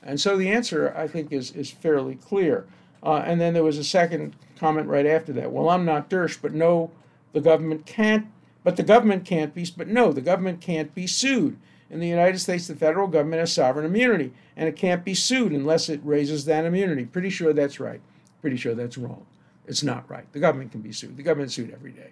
And 0.02 0.20
so 0.20 0.38
the 0.38 0.50
answer, 0.50 0.94
I 0.96 1.08
think, 1.08 1.32
is, 1.32 1.52
is 1.52 1.70
fairly 1.70 2.16
clear. 2.16 2.66
Uh, 3.04 3.24
and 3.26 3.40
then 3.40 3.54
there 3.54 3.64
was 3.64 3.78
a 3.78 3.84
second 3.84 4.36
comment 4.58 4.88
right 4.88 5.06
after 5.06 5.32
that. 5.34 5.52
Well, 5.52 5.70
I'm 5.70 5.86
not 5.86 6.10
Dersh, 6.10 6.38
but 6.42 6.54
no, 6.54 6.92
the 7.34 7.42
government 7.42 7.86
can't, 7.86 8.28
but 8.64 8.76
the 8.76 8.84
government 8.84 9.26
can't 9.26 9.54
be, 9.54 9.68
but 9.76 9.88
no, 9.88 10.12
the 10.12 10.22
government 10.22 10.62
can't 10.62 10.94
be 10.94 11.08
sued. 11.08 11.58
In 11.90 12.00
the 12.00 12.08
United 12.08 12.40
States, 12.40 12.68
the 12.68 12.76
federal 12.76 13.08
government 13.08 13.40
has 13.40 13.52
sovereign 13.52 13.86
immunity, 13.86 14.32
and 14.56 14.70
it 14.70 14.76
can't 14.76 15.04
be 15.04 15.16
sued 15.16 15.52
unless 15.52 15.90
it 15.90 16.02
raises 16.04 16.46
that 16.46 16.66
immunity. 16.66 17.06
Pretty 17.06 17.32
sure 17.32 17.52
that's 17.52 17.80
right. 17.80 18.02
Pretty 18.42 18.58
sure 18.58 18.76
that's 18.76 18.98
wrong. 18.98 19.26
It's 19.66 19.84
not 19.84 20.10
right. 20.10 20.32
The 20.34 20.40
government 20.40 20.72
can 20.72 20.82
be 20.82 20.92
sued. 20.92 21.18
The 21.18 21.24
government's 21.24 21.56
sued 21.56 21.72
every 21.72 21.92
day. 21.92 22.12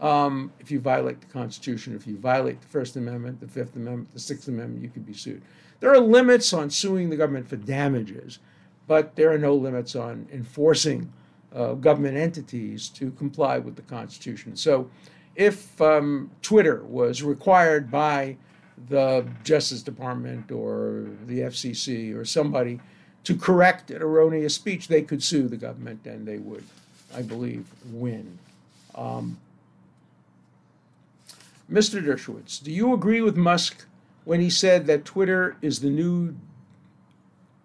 Um, 0.00 0.52
if 0.58 0.70
you 0.70 0.80
violate 0.80 1.20
the 1.20 1.26
Constitution, 1.26 1.94
if 1.94 2.06
you 2.06 2.18
violate 2.18 2.60
the 2.60 2.66
First 2.66 2.96
Amendment, 2.96 3.40
the 3.40 3.48
Fifth 3.48 3.76
Amendment, 3.76 4.12
the 4.12 4.20
Sixth 4.20 4.48
Amendment, 4.48 4.82
you 4.82 4.90
can 4.90 5.02
be 5.02 5.14
sued. 5.14 5.42
There 5.80 5.90
are 5.90 6.00
limits 6.00 6.52
on 6.52 6.70
suing 6.70 7.10
the 7.10 7.16
government 7.16 7.48
for 7.48 7.56
damages, 7.56 8.38
but 8.86 9.16
there 9.16 9.32
are 9.32 9.38
no 9.38 9.54
limits 9.54 9.94
on 9.94 10.26
enforcing 10.32 11.12
uh, 11.54 11.74
government 11.74 12.16
entities 12.16 12.88
to 12.88 13.10
comply 13.12 13.58
with 13.58 13.76
the 13.76 13.82
Constitution. 13.82 14.56
So 14.56 14.90
if 15.36 15.80
um, 15.80 16.30
Twitter 16.42 16.82
was 16.84 17.22
required 17.22 17.90
by 17.90 18.36
the 18.88 19.26
Justice 19.44 19.82
Department 19.82 20.50
or 20.50 21.06
the 21.26 21.40
FCC 21.40 22.14
or 22.14 22.24
somebody 22.24 22.80
to 23.24 23.36
correct 23.36 23.90
an 23.90 24.02
erroneous 24.02 24.54
speech, 24.54 24.88
they 24.88 25.02
could 25.02 25.22
sue 25.22 25.48
the 25.48 25.56
government 25.56 26.00
and 26.04 26.26
they 26.26 26.38
would, 26.38 26.64
I 27.14 27.22
believe, 27.22 27.66
win. 27.90 28.38
Um, 28.94 29.38
Mr. 31.70 32.04
Dershowitz, 32.04 32.62
do 32.62 32.70
you 32.70 32.92
agree 32.92 33.22
with 33.22 33.36
Musk 33.36 33.86
when 34.24 34.40
he 34.40 34.50
said 34.50 34.86
that 34.86 35.04
Twitter 35.04 35.56
is 35.62 35.80
the 35.80 35.88
new 35.88 36.34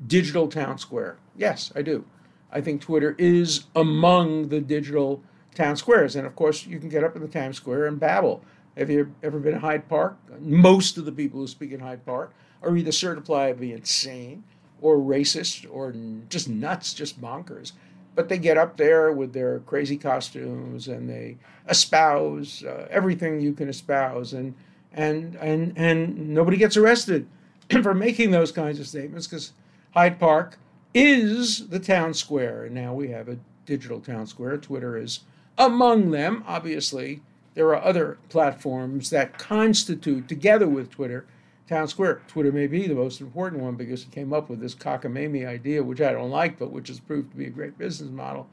digital 0.06 0.47
town 0.47 0.78
square? 0.78 1.17
Yes, 1.36 1.71
I 1.75 1.82
do. 1.82 2.06
I 2.52 2.62
think 2.62 2.82
Twitter 2.82 3.16
is 3.18 3.66
among 3.76 4.50
the 4.50 4.60
digital 4.60 5.22
town 5.56 5.76
squares. 5.76 6.16
And 6.16 6.26
of 6.26 6.36
course, 6.36 6.66
you 6.66 6.80
can 6.80 6.90
get 6.90 7.04
up 7.04 7.16
in 7.16 7.22
the 7.22 7.28
Times 7.28 7.58
Square 7.58 7.88
and 7.88 8.00
babble 8.00 8.44
have 8.80 8.90
you 8.90 9.14
ever 9.24 9.40
been 9.40 9.54
to 9.54 9.60
Hyde 9.60 9.90
Park? 9.90 10.18
Most 10.40 10.98
of 10.98 11.04
the 11.04 11.12
people 11.12 11.42
who 11.42 11.48
speak 11.48 11.74
in 11.74 11.82
Hyde 11.82 12.06
Park 12.06 12.32
are 12.62 12.76
either 12.76 12.94
certified 12.94 13.56
to 13.56 13.62
be 13.62 13.74
insane 13.74 14.44
or 14.82 14.98
racist 14.98 15.68
or 15.70 15.94
just 16.30 16.48
nuts, 16.48 16.94
just 16.94 17.22
bonkers. 17.22 17.74
But 18.16 18.30
they 18.30 18.38
get 18.38 18.58
up 18.58 18.78
there 18.78 19.12
with 19.12 19.34
their 19.34 19.60
crazy 19.60 19.98
costumes 19.98 20.88
and 20.88 21.10
they 21.10 21.38
espouse 21.68 22.64
uh, 22.64 22.88
everything 22.90 23.42
you 23.42 23.54
can 23.54 23.68
espouse, 23.68 24.34
and 24.34 24.56
and 24.94 25.36
and 25.36 25.74
and 25.76 26.30
nobody 26.30 26.58
gets 26.58 26.78
arrested 26.78 27.28
for 27.84 27.94
making 27.94 28.32
those 28.32 28.52
kinds 28.52 28.80
of 28.80 28.88
statements 28.88 29.28
because 29.28 29.54
Hyde 29.94 30.20
Park 30.20 30.58
is 30.93 31.67
the 31.69 31.80
town 31.80 32.13
square. 32.13 32.65
And 32.65 32.75
now 32.75 32.93
we 32.93 33.10
have 33.10 33.28
a 33.28 33.38
digital 33.65 33.99
town 33.99 34.28
square. 34.28 34.58
Twitter 34.58 34.97
is 34.97 35.21
among 35.58 36.12
them. 36.12 36.43
Obviously, 36.47 37.21
there 37.54 37.67
are 37.67 37.84
other 37.84 38.17
platforms 38.30 39.10
that 39.10 39.38
constitute, 39.38 40.28
together 40.28 40.67
with 40.67 40.89
Twitter, 40.89 41.25
town 41.67 41.88
square. 41.88 42.21
Twitter 42.28 42.52
may 42.52 42.67
be 42.67 42.88
the 42.88 42.95
most 42.95 43.21
important 43.21 43.62
one 43.62 43.75
because 43.75 44.04
it 44.04 44.12
came 44.12 44.34
up 44.34 44.49
with 44.49 44.60
this 44.60 44.73
cockamamie 44.73 45.47
idea, 45.47 45.84
which 45.84 46.02
I 46.02 46.13
don't 46.13 46.32
like, 46.32 46.58
but 46.58 46.71
which 46.71 46.88
has 46.88 46.99
proved 46.99 47.32
to 47.32 47.38
be 47.38 47.45
a 47.45 47.52
great 47.52 47.78
business 47.78 48.10
model, 48.10 48.47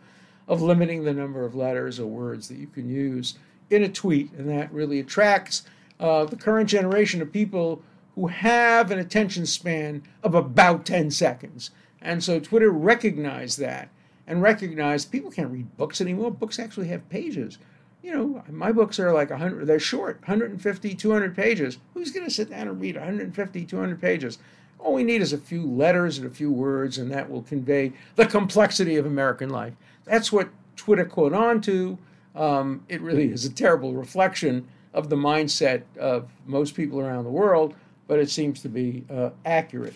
of 0.49 0.61
limiting 0.61 1.05
the 1.05 1.14
number 1.14 1.44
of 1.44 1.55
letters 1.55 1.99
or 1.99 2.07
words 2.07 2.49
that 2.49 2.59
you 2.59 2.66
can 2.66 2.88
use 2.88 3.38
in 3.70 3.83
a 3.83 3.88
tweet. 3.88 4.33
And 4.33 4.49
that 4.51 4.72
really 4.72 5.01
attracts 5.01 5.62
uh, 5.99 6.25
the 6.25 6.37
current 6.37 6.68
generation 6.68 7.22
of 7.22 7.33
people 7.33 7.83
who 8.14 8.27
have 8.27 8.90
an 8.90 8.99
attention 8.99 9.46
span 9.46 10.03
of 10.22 10.35
about 10.35 10.85
10 10.85 11.11
seconds. 11.11 11.70
And 12.07 12.23
so 12.23 12.38
Twitter 12.38 12.71
recognized 12.71 13.59
that 13.59 13.88
and 14.29 14.40
recognized 14.40 15.11
people 15.11 15.29
can't 15.29 15.51
read 15.51 15.77
books 15.77 16.01
anymore. 16.01 16.31
Books 16.31 16.61
actually 16.61 16.87
have 16.87 17.09
pages. 17.09 17.59
You 18.01 18.12
know, 18.14 18.45
my 18.49 18.71
books 18.71 19.01
are 19.01 19.12
like 19.12 19.31
100, 19.31 19.66
they're 19.66 19.81
short, 19.81 20.21
150, 20.21 20.95
200 20.95 21.35
pages. 21.35 21.79
Who's 21.95 22.12
going 22.12 22.25
to 22.25 22.33
sit 22.33 22.51
down 22.51 22.69
and 22.69 22.81
read 22.81 22.95
150, 22.95 23.64
200 23.64 24.01
pages? 24.01 24.38
All 24.79 24.95
we 24.95 25.03
need 25.03 25.21
is 25.21 25.33
a 25.33 25.38
few 25.38 25.66
letters 25.66 26.16
and 26.16 26.29
a 26.29 26.31
few 26.31 26.53
words, 26.53 26.97
and 26.97 27.11
that 27.11 27.29
will 27.29 27.42
convey 27.42 27.92
the 28.14 28.27
complexity 28.27 28.95
of 28.95 29.05
American 29.05 29.51
life. 29.51 29.75
That's 30.05 30.31
what 30.31 30.51
Twitter 30.77 31.07
caught 31.07 31.33
on 31.33 31.61
to. 31.62 31.99
Um, 32.37 32.85
it 32.88 33.01
really 33.01 33.33
is 33.33 33.45
a 33.45 33.53
terrible 33.53 33.95
reflection 33.95 34.69
of 34.95 35.09
the 35.09 35.16
mindset 35.16 35.83
of 35.99 36.29
most 36.47 36.77
people 36.77 37.01
around 37.01 37.25
the 37.25 37.31
world, 37.31 37.75
but 38.07 38.21
it 38.21 38.31
seems 38.31 38.62
to 38.62 38.69
be 38.69 39.05
uh, 39.11 39.31
accurate. 39.45 39.95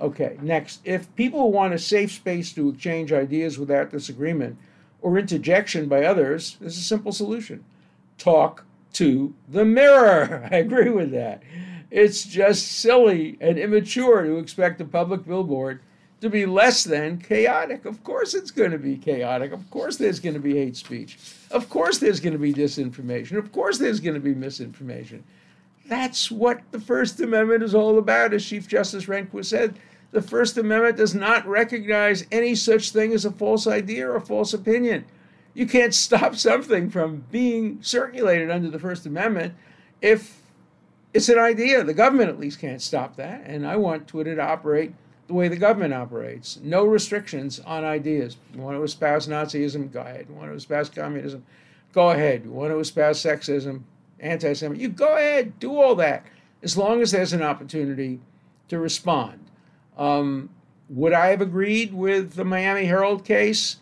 Okay, 0.00 0.38
next. 0.40 0.80
If 0.84 1.14
people 1.14 1.52
want 1.52 1.74
a 1.74 1.78
safe 1.78 2.12
space 2.12 2.52
to 2.54 2.70
exchange 2.70 3.12
ideas 3.12 3.58
without 3.58 3.90
disagreement 3.90 4.56
or 5.02 5.18
interjection 5.18 5.88
by 5.88 6.04
others, 6.04 6.56
there's 6.60 6.78
a 6.78 6.82
simple 6.82 7.12
solution 7.12 7.64
talk 8.16 8.64
to 8.94 9.34
the 9.48 9.64
mirror. 9.64 10.48
I 10.52 10.56
agree 10.56 10.90
with 10.90 11.10
that. 11.12 11.42
It's 11.90 12.24
just 12.24 12.68
silly 12.68 13.36
and 13.40 13.58
immature 13.58 14.22
to 14.22 14.38
expect 14.38 14.80
a 14.80 14.84
public 14.84 15.26
billboard 15.26 15.80
to 16.20 16.30
be 16.30 16.46
less 16.46 16.84
than 16.84 17.18
chaotic. 17.18 17.84
Of 17.84 18.04
course, 18.04 18.34
it's 18.34 18.50
going 18.50 18.70
to 18.70 18.78
be 18.78 18.96
chaotic. 18.96 19.52
Of 19.52 19.68
course, 19.70 19.96
there's 19.96 20.20
going 20.20 20.34
to 20.34 20.40
be 20.40 20.54
hate 20.54 20.76
speech. 20.76 21.18
Of 21.50 21.68
course, 21.68 21.98
there's 21.98 22.20
going 22.20 22.34
to 22.34 22.38
be 22.38 22.52
disinformation. 22.52 23.38
Of 23.38 23.52
course, 23.52 23.78
there's 23.78 24.00
going 24.00 24.14
to 24.14 24.20
be 24.20 24.34
misinformation. 24.34 25.24
That's 25.86 26.30
what 26.30 26.60
the 26.70 26.80
First 26.80 27.18
Amendment 27.20 27.62
is 27.62 27.74
all 27.74 27.98
about, 27.98 28.32
as 28.32 28.44
Chief 28.44 28.68
Justice 28.68 29.06
Rehnquist 29.06 29.46
said. 29.46 29.74
The 30.12 30.22
First 30.22 30.58
Amendment 30.58 30.96
does 30.96 31.14
not 31.14 31.46
recognize 31.46 32.26
any 32.32 32.54
such 32.54 32.90
thing 32.90 33.12
as 33.12 33.24
a 33.24 33.30
false 33.30 33.66
idea 33.66 34.08
or 34.08 34.16
a 34.16 34.20
false 34.20 34.52
opinion. 34.52 35.04
You 35.54 35.66
can't 35.66 35.94
stop 36.06 36.36
something 36.36 36.90
from 36.90 37.24
being 37.30 37.78
circulated 37.82 38.50
under 38.50 38.70
the 38.70 38.78
First 38.78 39.06
Amendment 39.06 39.54
if 40.00 40.42
it's 41.12 41.28
an 41.28 41.38
idea. 41.38 41.84
The 41.84 41.94
government 41.94 42.30
at 42.30 42.38
least 42.38 42.60
can't 42.60 42.82
stop 42.82 43.16
that. 43.16 43.42
And 43.46 43.66
I 43.66 43.76
want 43.76 44.08
Twitter 44.08 44.34
to 44.34 44.42
operate 44.42 44.94
the 45.26 45.34
way 45.34 45.48
the 45.48 45.56
government 45.56 45.94
operates. 45.94 46.58
No 46.62 46.84
restrictions 46.84 47.60
on 47.60 47.84
ideas. 47.84 48.36
You 48.52 48.60
want 48.60 48.76
to 48.76 48.82
espouse 48.82 49.28
Nazism? 49.28 49.92
Go 49.92 50.00
ahead. 50.00 50.26
You 50.28 50.34
want 50.34 50.50
to 50.50 50.54
espouse 50.54 50.88
communism? 50.88 51.44
Go 51.92 52.10
ahead. 52.10 52.44
You 52.44 52.50
want 52.50 52.72
to 52.72 52.78
espouse 52.78 53.22
sexism, 53.22 53.82
anti 54.18 54.54
Semitism? 54.54 54.80
You 54.80 54.88
go 54.88 55.16
ahead. 55.16 55.58
Do 55.60 55.80
all 55.80 55.94
that 55.96 56.24
as 56.62 56.76
long 56.76 57.00
as 57.00 57.12
there's 57.12 57.32
an 57.32 57.42
opportunity 57.42 58.20
to 58.68 58.78
respond. 58.78 59.49
Um, 59.96 60.50
would 60.88 61.12
I 61.12 61.28
have 61.28 61.40
agreed 61.40 61.92
with 61.94 62.34
the 62.34 62.44
Miami 62.44 62.84
Herald 62.84 63.24
case? 63.24 63.76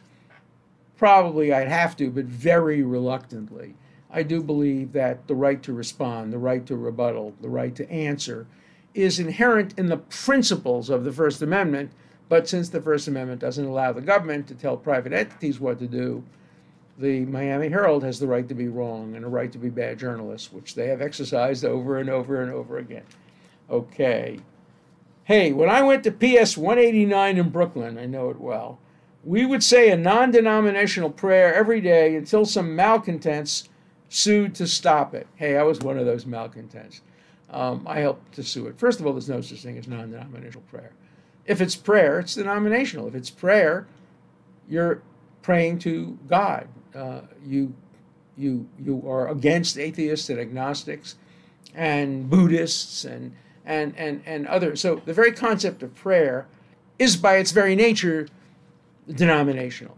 Probably 0.97 1.53
I'd 1.53 1.69
have 1.69 1.97
to, 1.97 2.11
but 2.11 2.25
very 2.25 2.83
reluctantly. 2.83 3.75
I 4.11 4.23
do 4.23 4.43
believe 4.43 4.93
that 4.93 5.27
the 5.27 5.35
right 5.35 5.63
to 5.63 5.73
respond, 5.73 6.33
the 6.33 6.39
right 6.39 6.65
to 6.67 6.77
rebuttal, 6.77 7.35
the 7.41 7.49
right 7.49 7.75
to 7.77 7.91
answer 7.91 8.47
is 8.95 9.19
inherent 9.19 9.79
in 9.79 9.87
the 9.87 9.99
principles 9.99 10.91
of 10.91 11.05
the 11.05 11.13
First 11.13 11.43
Amendment. 11.43 11.93
But 12.29 12.49
since 12.49 12.69
the 12.69 12.81
First 12.81 13.09
Amendment 13.09 13.41
doesn't 13.41 13.65
allow 13.65 13.93
the 13.93 14.01
government 14.01 14.47
to 14.49 14.55
tell 14.55 14.77
private 14.77 15.13
entities 15.13 15.61
what 15.61 15.79
to 15.79 15.87
do, 15.87 16.25
the 16.99 17.25
Miami 17.27 17.69
Herald 17.69 18.03
has 18.03 18.19
the 18.19 18.27
right 18.27 18.49
to 18.49 18.55
be 18.55 18.69
wrong 18.69 19.15
and 19.15 19.25
a 19.25 19.29
right 19.29 19.53
to 19.53 19.59
be 19.59 19.71
bad 19.71 19.99
journalists, 19.99 20.53
which 20.53 20.75
they 20.75 20.89
have 20.89 21.01
exercised 21.01 21.65
over 21.65 21.99
and 21.99 22.11
over 22.11 22.43
and 22.43 22.51
over 22.51 22.79
again. 22.79 23.05
Okay. 23.71 24.41
Hey, 25.29 25.53
when 25.53 25.69
I 25.69 25.83
went 25.83 26.05
to 26.05 26.11
PS 26.11 26.57
189 26.57 27.37
in 27.37 27.51
Brooklyn, 27.51 27.99
I 27.99 28.07
know 28.07 28.31
it 28.31 28.41
well, 28.41 28.79
we 29.23 29.45
would 29.45 29.63
say 29.63 29.91
a 29.91 29.97
non 29.97 30.31
denominational 30.31 31.11
prayer 31.11 31.55
every 31.55 31.83
day 31.83 32.17
until 32.17 32.47
some 32.47 32.75
malcontents 32.75 33.69
sued 34.09 34.55
to 34.55 34.67
stop 34.67 35.15
it. 35.15 35.27
Hey, 35.35 35.59
I 35.59 35.65
was 35.65 35.81
one 35.81 35.99
of 35.99 36.07
those 36.07 36.25
malcontents. 36.25 37.03
Um, 37.51 37.87
I 37.87 37.99
helped 37.99 38.37
to 38.37 38.43
sue 38.43 38.69
it. 38.69 38.79
First 38.79 39.01
of 39.01 39.07
all, 39.07 39.13
there's 39.13 39.29
no 39.29 39.43
such 39.43 39.61
thing 39.61 39.77
as 39.77 39.87
non 39.87 40.13
denominational 40.13 40.63
prayer. 40.63 40.93
If 41.45 41.61
it's 41.61 41.77
prayer, 41.77 42.21
it's 42.21 42.35
denominational. 42.35 43.07
If 43.09 43.15
it's 43.15 43.29
prayer, 43.29 43.87
you're 44.67 45.03
praying 45.43 45.81
to 45.81 46.19
God. 46.27 46.69
Uh, 46.95 47.21
you, 47.45 47.75
you, 48.39 48.67
you 48.83 49.05
are 49.07 49.29
against 49.29 49.77
atheists 49.77 50.31
and 50.31 50.41
agnostics 50.41 51.17
and 51.75 52.31
Buddhists 52.31 53.05
and 53.05 53.35
and, 53.69 53.95
and, 53.97 54.23
and 54.27 54.47
others. 54.47 54.81
So 54.81 55.01
the 55.05 55.13
very 55.13 55.31
concept 55.31 55.83
of 55.83 55.95
prayer 55.95 56.47
is 56.99 57.17
by 57.17 57.37
its 57.37 57.53
very 57.53 57.77
nature 57.77 58.27
denominational. 59.15 59.97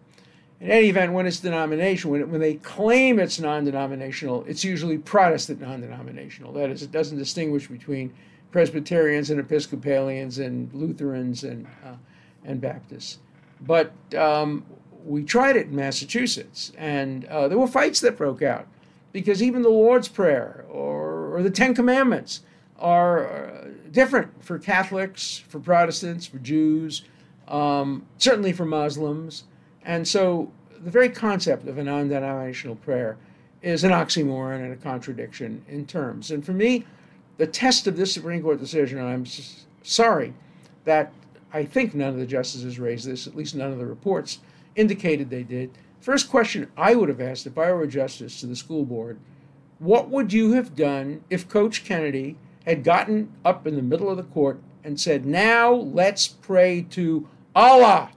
In 0.60 0.70
any 0.70 0.88
event, 0.88 1.12
when 1.12 1.26
it's 1.26 1.40
denominational, 1.40 2.12
when, 2.12 2.20
it, 2.20 2.28
when 2.28 2.40
they 2.40 2.54
claim 2.54 3.18
it's 3.18 3.40
non 3.40 3.64
denominational, 3.64 4.44
it's 4.46 4.62
usually 4.62 4.98
Protestant 4.98 5.60
non 5.60 5.80
denominational. 5.80 6.52
That 6.52 6.68
is, 6.68 6.82
it 6.82 6.90
doesn't 6.90 7.16
distinguish 7.16 7.68
between 7.68 8.12
Presbyterians 8.50 9.30
and 9.30 9.40
Episcopalians 9.40 10.40
and 10.40 10.68
Lutherans 10.74 11.44
and, 11.44 11.66
uh, 11.86 11.94
and 12.44 12.60
Baptists. 12.60 13.18
But 13.62 13.92
um, 14.16 14.66
we 15.04 15.22
tried 15.22 15.56
it 15.56 15.68
in 15.68 15.76
Massachusetts, 15.76 16.72
and 16.76 17.24
uh, 17.26 17.46
there 17.48 17.56
were 17.56 17.68
fights 17.68 18.00
that 18.00 18.18
broke 18.18 18.42
out 18.42 18.66
because 19.12 19.42
even 19.42 19.62
the 19.62 19.70
Lord's 19.70 20.08
Prayer 20.08 20.64
or, 20.68 21.36
or 21.36 21.42
the 21.42 21.50
Ten 21.50 21.74
Commandments 21.74 22.40
are 22.80 23.28
uh, 23.28 23.68
different 23.90 24.42
for 24.42 24.58
Catholics, 24.58 25.42
for 25.48 25.60
Protestants, 25.60 26.26
for 26.26 26.38
Jews, 26.38 27.02
um, 27.48 28.06
certainly 28.18 28.52
for 28.52 28.64
Muslims. 28.64 29.44
And 29.84 30.06
so 30.06 30.50
the 30.82 30.90
very 30.90 31.08
concept 31.08 31.66
of 31.66 31.78
a 31.78 31.84
non 31.84 32.08
denominational 32.08 32.76
prayer 32.76 33.16
is 33.62 33.84
an 33.84 33.90
oxymoron 33.90 34.64
and 34.64 34.72
a 34.72 34.76
contradiction 34.76 35.64
in 35.68 35.86
terms. 35.86 36.30
And 36.30 36.44
for 36.44 36.52
me, 36.52 36.86
the 37.36 37.46
test 37.46 37.86
of 37.86 37.96
this 37.96 38.12
Supreme 38.12 38.42
Court 38.42 38.58
decision, 38.58 38.98
and 38.98 39.08
I'm 39.08 39.26
sorry 39.82 40.32
that 40.84 41.12
I 41.52 41.64
think 41.64 41.94
none 41.94 42.10
of 42.10 42.16
the 42.18 42.26
justices 42.26 42.78
raised 42.78 43.06
this, 43.06 43.26
at 43.26 43.36
least 43.36 43.54
none 43.54 43.72
of 43.72 43.78
the 43.78 43.86
reports 43.86 44.38
indicated 44.76 45.28
they 45.28 45.42
did. 45.42 45.70
First 46.00 46.30
question 46.30 46.70
I 46.76 46.94
would 46.94 47.08
have 47.08 47.20
asked 47.20 47.46
if 47.46 47.58
I 47.58 47.72
were 47.72 47.82
a 47.82 47.88
justice 47.88 48.40
to 48.40 48.46
the 48.46 48.56
school 48.56 48.84
board 48.84 49.18
what 49.78 50.10
would 50.10 50.32
you 50.32 50.52
have 50.52 50.76
done 50.76 51.24
if 51.30 51.48
Coach 51.48 51.84
Kennedy 51.84 52.36
had 52.70 52.84
gotten 52.84 53.32
up 53.44 53.66
in 53.66 53.76
the 53.76 53.82
middle 53.82 54.08
of 54.08 54.16
the 54.16 54.22
court 54.22 54.60
and 54.82 54.98
said, 54.98 55.26
Now 55.26 55.72
let's 55.72 56.26
pray 56.26 56.82
to 56.90 57.28
Allah. 57.54 58.10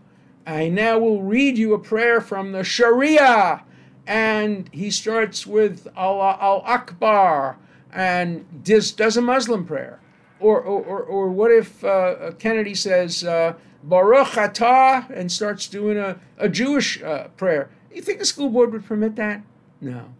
I 0.45 0.69
now 0.69 0.99
will 0.99 1.21
read 1.21 1.57
you 1.57 1.73
a 1.73 1.79
prayer 1.79 2.21
from 2.21 2.51
the 2.51 2.63
Sharia. 2.63 3.63
And 4.05 4.69
he 4.73 4.91
starts 4.91 5.47
with 5.47 5.87
Allah 5.95 6.37
Al 6.41 6.61
Akbar 6.65 7.57
and 7.91 8.63
does, 8.63 8.91
does 8.91 9.17
a 9.17 9.21
Muslim 9.21 9.65
prayer. 9.65 9.99
Or, 10.39 10.59
or, 10.59 11.01
or, 11.01 11.29
what 11.29 11.51
if 11.51 11.85
uh, 11.85 12.31
Kennedy 12.37 12.75
says, 12.75 13.23
uh, 13.23 13.53
Baruch 13.81 14.33
Atah, 14.33 15.09
and 15.09 15.31
starts 15.31 15.67
doing 15.67 15.97
a, 15.97 16.19
a 16.37 16.49
Jewish 16.49 17.01
uh, 17.01 17.29
prayer? 17.37 17.69
You 17.93 18.01
think 18.01 18.19
the 18.19 18.25
school 18.25 18.49
board 18.49 18.73
would 18.73 18.85
permit 18.85 19.15
that? 19.15 19.41
No. 19.79 20.13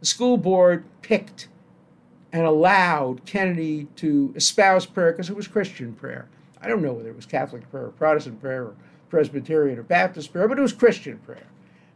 The 0.00 0.06
school 0.06 0.38
board 0.38 0.84
picked 1.02 1.48
and 2.32 2.42
allowed 2.44 3.24
Kennedy 3.24 3.86
to 3.96 4.32
espouse 4.36 4.86
prayer 4.86 5.12
because 5.12 5.30
it 5.30 5.36
was 5.36 5.48
Christian 5.48 5.94
prayer. 5.94 6.28
I 6.60 6.68
don't 6.68 6.82
know 6.82 6.92
whether 6.92 7.08
it 7.08 7.16
was 7.16 7.26
Catholic 7.26 7.70
prayer 7.70 7.86
or 7.86 7.90
Protestant 7.90 8.40
prayer 8.40 8.64
or 8.64 8.74
Presbyterian 9.08 9.78
or 9.78 9.82
Baptist 9.82 10.32
prayer, 10.32 10.48
but 10.48 10.58
it 10.58 10.62
was 10.62 10.72
Christian 10.72 11.18
prayer. 11.18 11.46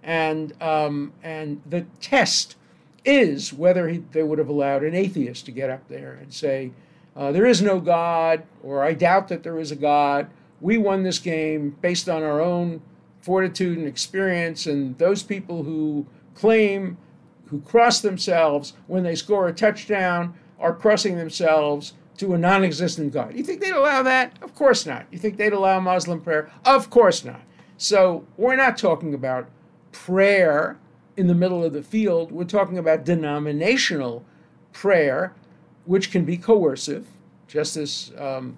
And, 0.03 0.61
um, 0.63 1.13
and 1.23 1.61
the 1.69 1.83
test 2.01 2.57
is 3.05 3.53
whether 3.53 3.89
he, 3.89 3.99
they 4.13 4.23
would 4.23 4.39
have 4.39 4.49
allowed 4.49 4.85
an 4.85 4.95
atheist 4.95 5.45
to 5.47 5.53
get 5.53 5.71
up 5.71 5.87
there 5.89 6.19
and 6.21 6.33
say, 6.33 6.73
uh, 7.17 7.33
There 7.33 7.47
is 7.47 7.61
no 7.63 7.81
God, 7.81 8.45
or 8.63 8.83
I 8.83 8.95
doubt 8.95 9.29
that 9.29 9.43
there 9.43 9.59
is 9.59 9.71
a 9.71 9.77
God. 9.77 10.29
We 10.61 10.79
won 10.79 11.03
this 11.03 11.19
game 11.19 11.77
based 11.81 12.09
on 12.09 12.23
our 12.23 12.41
own 12.41 12.81
fortitude 13.21 13.79
and 13.79 13.87
experience, 13.87 14.67
and 14.67 14.97
those 14.99 15.23
people 15.23 15.63
who 15.65 16.07
claim 16.35 16.97
who 17.53 17.61
cross 17.61 18.01
themselves 18.01 18.73
when 18.87 19.03
they 19.03 19.15
score 19.15 19.47
a 19.47 19.53
touchdown 19.53 20.33
are 20.59 20.75
crossing 20.75 21.17
themselves 21.17 21.93
to 22.17 22.33
a 22.33 22.39
non 22.39 22.65
existent 22.65 23.13
God. 23.13 23.37
You 23.37 23.45
think 23.45 23.61
they'd 23.61 23.73
allow 23.75 24.03
that? 24.03 24.43
Of 24.43 24.55
course 24.55 24.87
not. 24.87 25.05
You 25.13 25.19
think 25.19 25.37
they'd 25.37 25.53
allow 25.53 25.79
Muslim 25.79 26.23
prayer? 26.23 26.51
Of 26.65 26.89
course 26.89 27.27
not. 27.27 27.43
So 27.77 28.27
we're 28.39 28.57
not 28.57 28.79
talking 28.79 29.13
about 29.13 29.51
prayer 29.93 30.79
in 31.19 31.27
the 31.27 31.35
middle 31.35 31.63
of 31.63 31.75
the 31.75 31.83
field. 31.83 32.33
We're 32.33 32.45
talking 32.45 32.79
about 32.79 33.05
denominational 33.05 34.25
prayer, 34.73 35.35
which 35.85 36.11
can 36.11 36.25
be 36.25 36.39
coercive, 36.39 37.07
Justice 37.49 38.13
um, 38.17 38.57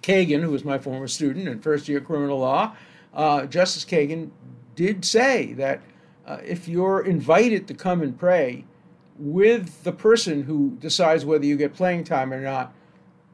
Kagan, 0.00 0.42
who 0.42 0.50
was 0.50 0.64
my 0.64 0.78
former 0.78 1.08
student 1.08 1.48
in 1.48 1.58
first 1.58 1.88
year 1.88 2.00
criminal 2.00 2.38
law, 2.38 2.76
uh, 3.14 3.46
Justice 3.46 3.84
Kagan 3.84 4.30
did 4.76 5.04
say 5.04 5.54
that 5.54 5.80
uh, 6.28 6.38
if 6.44 6.68
you're 6.68 7.00
invited 7.00 7.66
to 7.66 7.74
come 7.74 8.02
and 8.02 8.18
pray 8.18 8.64
with 9.18 9.82
the 9.82 9.92
person 9.92 10.42
who 10.42 10.76
decides 10.78 11.24
whether 11.24 11.46
you 11.46 11.56
get 11.56 11.74
playing 11.74 12.04
time 12.04 12.32
or 12.32 12.40
not, 12.40 12.72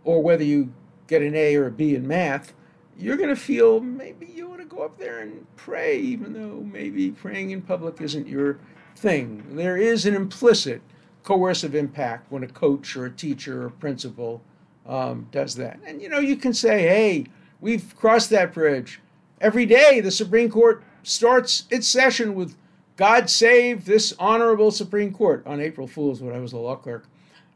or 0.05 0.23
whether 0.23 0.45
you 0.45 0.73
get 1.09 1.21
an 1.21 1.35
A 1.35 1.57
or 1.57 1.67
a 1.67 1.71
B 1.71 1.95
in 1.97 2.07
math, 2.07 2.55
you're 2.97 3.17
going 3.17 3.29
to 3.29 3.37
feel 3.37 3.81
maybe 3.81 4.27
you 4.27 4.49
want 4.49 4.61
to 4.61 4.67
go 4.67 4.83
up 4.83 4.97
there 4.97 5.19
and 5.19 5.45
pray, 5.57 5.99
even 5.99 6.33
though 6.33 6.63
maybe 6.63 7.11
praying 7.11 7.51
in 7.51 7.61
public 7.61 8.01
isn't 8.01 8.29
your 8.29 8.59
thing. 8.97 9.45
There 9.57 9.77
is 9.77 10.07
an 10.07 10.15
implicit 10.15 10.81
coercive 11.25 11.75
impact 11.75 12.31
when 12.31 12.45
a 12.45 12.49
coach 12.49 12.95
or 12.97 13.07
a 13.07 13.11
teacher 13.11 13.63
or 13.63 13.67
a 13.67 13.71
principal 13.73 14.41
um, 14.87 15.27
does 15.33 15.57
that. 15.57 15.81
And 15.85 16.01
you 16.01 16.09
know, 16.09 16.21
you 16.21 16.37
can 16.37 16.55
say, 16.55 16.83
hey, 16.83 17.27
we've 17.61 17.97
crossed 17.97 18.31
that 18.31 18.55
bridge. 18.55 19.01
Every 19.41 19.67
day, 19.67 20.01
the 20.01 20.13
Supreme 20.13 20.49
Court 20.49 20.85
starts 21.03 21.65
its 21.71 21.89
session 21.89 22.35
with 22.35 22.55
God 22.97 23.29
save 23.29 23.85
this 23.85 24.15
honorable 24.19 24.71
Supreme 24.71 25.13
Court 25.13 25.45
on 25.47 25.61
April 25.61 25.87
Fool's 25.87 26.23
when 26.23 26.35
I 26.35 26.39
was 26.39 26.53
a 26.53 26.59
law 26.59 26.77
clerk. 26.77 27.07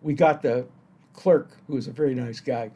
We 0.02 0.14
got 0.14 0.42
the 0.42 0.66
clerk, 1.12 1.50
who 1.66 1.74
was 1.74 1.86
a 1.86 1.92
very 1.92 2.14
nice 2.14 2.40
guy, 2.40 2.70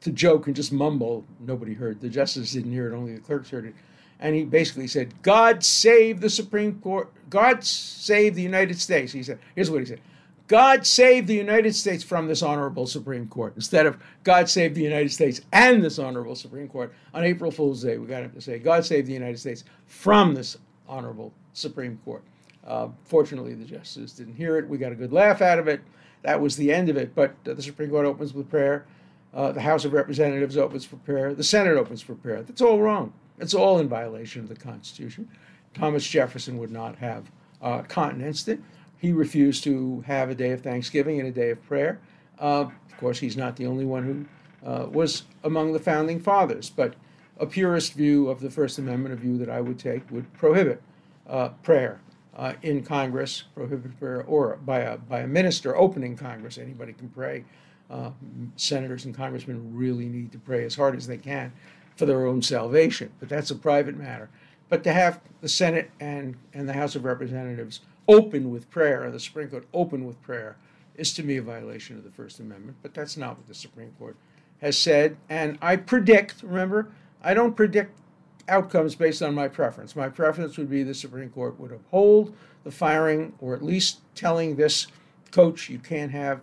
to 0.00 0.10
joke 0.10 0.46
and 0.46 0.54
just 0.54 0.72
mumble. 0.72 1.24
Nobody 1.40 1.74
heard. 1.74 2.00
The 2.00 2.08
justices 2.08 2.52
didn't 2.52 2.72
hear 2.72 2.92
it, 2.92 2.96
only 2.96 3.14
the 3.14 3.20
clerks 3.20 3.50
heard 3.50 3.64
it. 3.64 3.74
And 4.20 4.34
he 4.34 4.44
basically 4.44 4.86
said, 4.86 5.12
God 5.22 5.64
save 5.64 6.20
the 6.20 6.30
Supreme 6.30 6.80
Court, 6.80 7.12
God 7.30 7.64
save 7.64 8.36
the 8.36 8.42
United 8.42 8.80
States. 8.80 9.12
He 9.12 9.22
said, 9.22 9.38
here's 9.54 9.70
what 9.70 9.80
he 9.80 9.86
said 9.86 10.00
God 10.46 10.86
save 10.86 11.26
the 11.26 11.34
United 11.34 11.74
States 11.74 12.04
from 12.04 12.28
this 12.28 12.42
honorable 12.42 12.86
Supreme 12.86 13.26
Court. 13.26 13.54
Instead 13.56 13.86
of 13.86 13.98
God 14.22 14.48
save 14.48 14.74
the 14.74 14.82
United 14.82 15.10
States 15.10 15.40
and 15.52 15.82
this 15.82 15.98
honorable 15.98 16.36
Supreme 16.36 16.68
Court, 16.68 16.94
on 17.12 17.24
April 17.24 17.50
Fool's 17.50 17.82
Day, 17.82 17.98
we 17.98 18.06
got 18.06 18.22
him 18.22 18.30
to 18.32 18.40
say, 18.40 18.58
God 18.58 18.84
save 18.84 19.06
the 19.06 19.12
United 19.12 19.38
States 19.38 19.64
from 19.86 20.34
this 20.34 20.58
honorable 20.86 21.32
Supreme 21.54 21.98
Court. 22.04 22.22
Uh, 22.66 22.88
fortunately, 23.04 23.54
the 23.54 23.64
justices 23.64 24.12
didn't 24.12 24.34
hear 24.34 24.58
it. 24.58 24.68
We 24.68 24.78
got 24.78 24.92
a 24.92 24.94
good 24.94 25.12
laugh 25.12 25.40
out 25.40 25.58
of 25.58 25.68
it. 25.68 25.80
That 26.22 26.40
was 26.40 26.56
the 26.56 26.72
end 26.72 26.88
of 26.88 26.96
it. 26.96 27.14
But 27.14 27.34
uh, 27.48 27.54
the 27.54 27.62
Supreme 27.62 27.90
Court 27.90 28.06
opens 28.06 28.34
with 28.34 28.50
prayer. 28.50 28.86
Uh, 29.32 29.52
the 29.52 29.60
House 29.60 29.84
of 29.84 29.92
Representatives 29.92 30.56
opens 30.56 30.84
for 30.84 30.96
prayer. 30.96 31.34
The 31.34 31.42
Senate 31.44 31.76
opens 31.76 32.00
for 32.00 32.14
prayer. 32.14 32.42
That's 32.42 32.60
all 32.60 32.80
wrong. 32.80 33.12
It's 33.38 33.54
all 33.54 33.78
in 33.78 33.88
violation 33.88 34.42
of 34.42 34.48
the 34.48 34.56
Constitution. 34.56 35.28
Thomas 35.74 36.06
Jefferson 36.06 36.58
would 36.58 36.70
not 36.70 36.96
have 36.96 37.30
uh, 37.60 37.82
countenanced 37.82 38.48
it. 38.48 38.60
He 38.96 39.12
refused 39.12 39.64
to 39.64 40.02
have 40.06 40.30
a 40.30 40.34
day 40.34 40.52
of 40.52 40.62
thanksgiving 40.62 41.18
and 41.18 41.28
a 41.28 41.32
day 41.32 41.50
of 41.50 41.62
prayer. 41.66 42.00
Uh, 42.38 42.66
of 42.88 42.96
course, 42.96 43.18
he's 43.18 43.36
not 43.36 43.56
the 43.56 43.66
only 43.66 43.84
one 43.84 44.04
who 44.04 44.68
uh, 44.68 44.86
was 44.86 45.24
among 45.42 45.72
the 45.72 45.78
founding 45.80 46.20
fathers, 46.20 46.70
but 46.70 46.94
a 47.38 47.46
purist 47.46 47.94
view 47.94 48.28
of 48.28 48.40
the 48.40 48.50
First 48.50 48.78
Amendment, 48.78 49.12
a 49.12 49.16
view 49.16 49.36
that 49.38 49.50
I 49.50 49.60
would 49.60 49.78
take, 49.78 50.08
would 50.10 50.32
prohibit 50.32 50.80
uh, 51.28 51.48
prayer 51.62 52.00
uh, 52.36 52.54
in 52.62 52.82
Congress, 52.82 53.44
prohibit 53.54 53.98
prayer, 53.98 54.22
or 54.22 54.56
by 54.64 54.80
a, 54.80 54.96
by 54.96 55.20
a 55.20 55.26
minister 55.26 55.76
opening 55.76 56.16
Congress. 56.16 56.58
Anybody 56.58 56.92
can 56.92 57.08
pray. 57.08 57.44
Uh, 57.90 58.10
senators 58.56 59.04
and 59.04 59.14
congressmen 59.14 59.76
really 59.76 60.06
need 60.06 60.32
to 60.32 60.38
pray 60.38 60.64
as 60.64 60.74
hard 60.74 60.96
as 60.96 61.06
they 61.06 61.18
can 61.18 61.52
for 61.96 62.06
their 62.06 62.26
own 62.26 62.40
salvation, 62.40 63.12
but 63.20 63.28
that's 63.28 63.50
a 63.50 63.54
private 63.54 63.96
matter. 63.96 64.30
But 64.68 64.82
to 64.84 64.92
have 64.92 65.20
the 65.42 65.48
Senate 65.48 65.90
and, 66.00 66.34
and 66.54 66.68
the 66.68 66.72
House 66.72 66.96
of 66.96 67.04
Representatives 67.04 67.80
open 68.08 68.50
with 68.50 68.70
prayer, 68.70 69.04
or 69.04 69.10
the 69.10 69.20
Supreme 69.20 69.48
Court 69.48 69.66
open 69.72 70.06
with 70.06 70.20
prayer, 70.22 70.56
is 70.96 71.12
to 71.14 71.22
me 71.22 71.36
a 71.36 71.42
violation 71.42 71.96
of 71.96 72.04
the 72.04 72.10
First 72.10 72.40
Amendment, 72.40 72.78
but 72.82 72.94
that's 72.94 73.16
not 73.16 73.36
what 73.36 73.46
the 73.46 73.54
Supreme 73.54 73.92
Court 73.98 74.16
has 74.60 74.78
said. 74.78 75.16
And 75.28 75.58
I 75.60 75.76
predict, 75.76 76.42
remember, 76.42 76.90
I 77.22 77.34
don't 77.34 77.54
predict 77.54 77.98
outcomes 78.48 78.94
based 78.94 79.22
on 79.22 79.34
my 79.34 79.48
preference. 79.48 79.96
My 79.96 80.08
preference 80.08 80.56
would 80.58 80.70
be 80.70 80.82
the 80.82 80.94
Supreme 80.94 81.30
Court 81.30 81.58
would 81.58 81.72
uphold 81.72 82.34
the 82.64 82.70
firing, 82.70 83.34
or 83.40 83.54
at 83.54 83.62
least 83.62 84.00
telling 84.14 84.56
this 84.56 84.86
coach 85.30 85.68
you 85.68 85.78
can't 85.78 86.12
have 86.12 86.40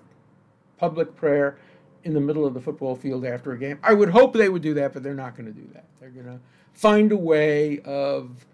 public 0.78 1.16
prayer 1.16 1.58
in 2.04 2.14
the 2.14 2.20
middle 2.20 2.46
of 2.46 2.54
the 2.54 2.62
football 2.62 2.96
field 2.96 3.26
after 3.26 3.52
a 3.52 3.58
game. 3.58 3.80
I 3.84 3.94
would 3.94 4.10
hope 4.10 4.34
they 4.34 4.50
would 4.50 4.62
do 4.62 4.74
that, 4.76 4.94
but 4.94 5.04
they're 5.04 5.14
not 5.14 5.36
going 5.36 5.46
to 5.46 5.60
do 5.60 5.68
that. 5.74 5.86
They're 6.00 6.10
going 6.10 6.26
to 6.26 6.40
find 6.74 7.12
a 7.12 7.18
way 7.18 7.80
of 7.82 8.46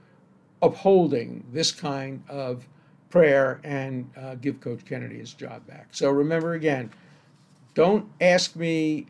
upholding 0.61 1.45
this 1.51 1.71
kind 1.71 2.23
of 2.29 2.67
prayer 3.09 3.61
and 3.63 4.09
uh, 4.17 4.35
give 4.35 4.59
Coach 4.59 4.83
Kennedy 4.85 5.19
his 5.19 5.33
job 5.33 5.65
back. 5.65 5.87
So 5.91 6.11
remember 6.11 6.53
again, 6.53 6.91
don't 7.73 8.09
ask 8.19 8.55
me 8.55 9.07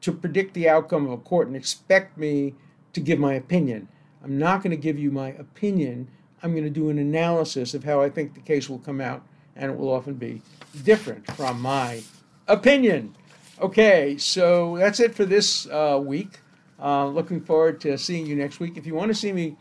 to 0.00 0.12
predict 0.12 0.54
the 0.54 0.68
outcome 0.68 1.06
of 1.06 1.12
a 1.12 1.16
court 1.18 1.48
and 1.48 1.56
expect 1.56 2.16
me 2.16 2.54
to 2.94 3.00
give 3.00 3.18
my 3.18 3.34
opinion. 3.34 3.88
I'm 4.22 4.38
not 4.38 4.62
going 4.62 4.70
to 4.70 4.76
give 4.76 4.98
you 4.98 5.10
my 5.10 5.28
opinion. 5.32 6.08
I'm 6.42 6.52
going 6.52 6.64
to 6.64 6.70
do 6.70 6.88
an 6.88 6.98
analysis 6.98 7.74
of 7.74 7.84
how 7.84 8.00
I 8.00 8.08
think 8.08 8.34
the 8.34 8.40
case 8.40 8.68
will 8.68 8.78
come 8.78 9.00
out, 9.00 9.22
and 9.56 9.70
it 9.70 9.78
will 9.78 9.92
often 9.92 10.14
be 10.14 10.40
different 10.82 11.30
from 11.32 11.60
my 11.60 12.02
opinion. 12.48 13.14
Okay, 13.60 14.16
so 14.18 14.76
that's 14.78 15.00
it 15.00 15.14
for 15.14 15.24
this 15.24 15.66
uh, 15.68 16.00
week. 16.02 16.40
Uh, 16.80 17.06
looking 17.06 17.40
forward 17.40 17.80
to 17.82 17.96
seeing 17.96 18.26
you 18.26 18.34
next 18.34 18.60
week. 18.60 18.76
If 18.76 18.86
you 18.86 18.94
want 18.94 19.08
to 19.08 19.14
see 19.14 19.32
me 19.32 19.56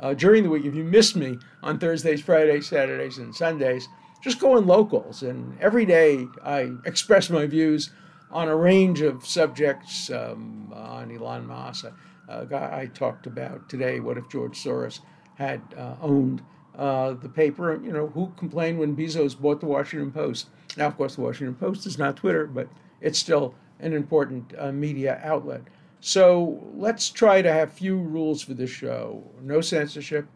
uh, 0.00 0.14
during 0.14 0.42
the 0.42 0.50
week, 0.50 0.64
if 0.64 0.74
you 0.74 0.84
miss 0.84 1.16
me 1.16 1.38
on 1.62 1.78
Thursdays, 1.78 2.20
Fridays, 2.20 2.68
Saturdays, 2.68 3.18
and 3.18 3.34
Sundays, 3.34 3.88
just 4.22 4.38
go 4.38 4.56
in 4.58 4.66
locals. 4.66 5.22
And 5.22 5.56
every 5.60 5.86
day 5.86 6.26
I 6.44 6.72
express 6.84 7.30
my 7.30 7.46
views 7.46 7.90
on 8.30 8.48
a 8.48 8.56
range 8.56 9.00
of 9.00 9.26
subjects 9.26 10.10
um, 10.10 10.72
on 10.74 11.10
Elon 11.10 11.46
Musk. 11.46 11.86
I 12.28 12.90
talked 12.92 13.26
about 13.26 13.68
today 13.68 14.00
what 14.00 14.18
if 14.18 14.28
George 14.28 14.58
Soros 14.62 15.00
had 15.36 15.60
uh, 15.76 15.94
owned 16.00 16.42
uh, 16.76 17.14
the 17.14 17.28
paper? 17.28 17.80
You 17.82 17.92
know, 17.92 18.08
who 18.08 18.32
complained 18.36 18.78
when 18.78 18.96
Bezos 18.96 19.38
bought 19.38 19.60
the 19.60 19.66
Washington 19.66 20.12
Post? 20.12 20.48
Now, 20.76 20.86
of 20.86 20.96
course, 20.96 21.14
the 21.16 21.22
Washington 21.22 21.54
Post 21.54 21.86
is 21.86 21.98
not 21.98 22.16
Twitter, 22.16 22.46
but 22.46 22.68
it's 23.00 23.18
still 23.18 23.54
an 23.80 23.92
important 23.92 24.52
uh, 24.58 24.72
media 24.72 25.20
outlet. 25.22 25.62
So 26.00 26.62
let's 26.74 27.10
try 27.10 27.42
to 27.42 27.52
have 27.52 27.72
few 27.72 27.96
rules 27.96 28.42
for 28.42 28.54
this 28.54 28.70
show 28.70 29.24
no 29.42 29.60
censorship, 29.60 30.26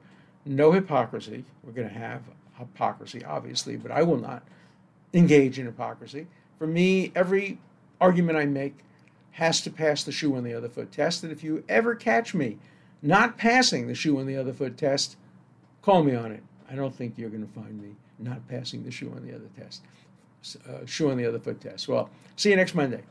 no 0.44 0.72
hypocrisy. 0.72 1.44
We're 1.62 1.72
going 1.72 1.88
to 1.88 1.94
have 1.94 2.22
hypocrisy, 2.58 3.24
obviously, 3.24 3.76
but 3.76 3.90
I 3.90 4.02
will 4.02 4.18
not 4.18 4.42
engage 5.14 5.58
in 5.58 5.66
hypocrisy. 5.66 6.26
For 6.58 6.66
me, 6.66 7.12
every 7.14 7.58
argument 8.00 8.38
I 8.38 8.46
make 8.46 8.78
has 9.32 9.60
to 9.62 9.70
pass 9.70 10.04
the 10.04 10.12
shoe 10.12 10.36
on 10.36 10.44
the 10.44 10.54
other 10.54 10.68
foot 10.68 10.92
test. 10.92 11.22
And 11.22 11.32
if 11.32 11.42
you 11.42 11.64
ever 11.68 11.94
catch 11.94 12.34
me 12.34 12.58
not 13.02 13.36
passing 13.36 13.88
the 13.88 13.94
shoe 13.94 14.18
on 14.18 14.26
the 14.26 14.36
other 14.36 14.52
foot 14.52 14.76
test, 14.76 15.16
call 15.80 16.02
me 16.04 16.14
on 16.14 16.32
it. 16.32 16.42
I 16.70 16.74
don't 16.74 16.94
think 16.94 17.14
you're 17.16 17.30
going 17.30 17.46
to 17.46 17.52
find 17.52 17.80
me 17.80 17.96
not 18.18 18.46
passing 18.48 18.84
the 18.84 18.90
shoe 18.90 19.12
on 19.14 19.26
the 19.26 19.34
other 19.34 19.48
test, 19.58 19.82
uh, 20.68 20.86
shoe 20.86 21.10
on 21.10 21.16
the 21.16 21.26
other 21.26 21.38
foot 21.38 21.60
test. 21.60 21.88
Well, 21.88 22.08
see 22.36 22.50
you 22.50 22.56
next 22.56 22.74
Monday. 22.74 23.02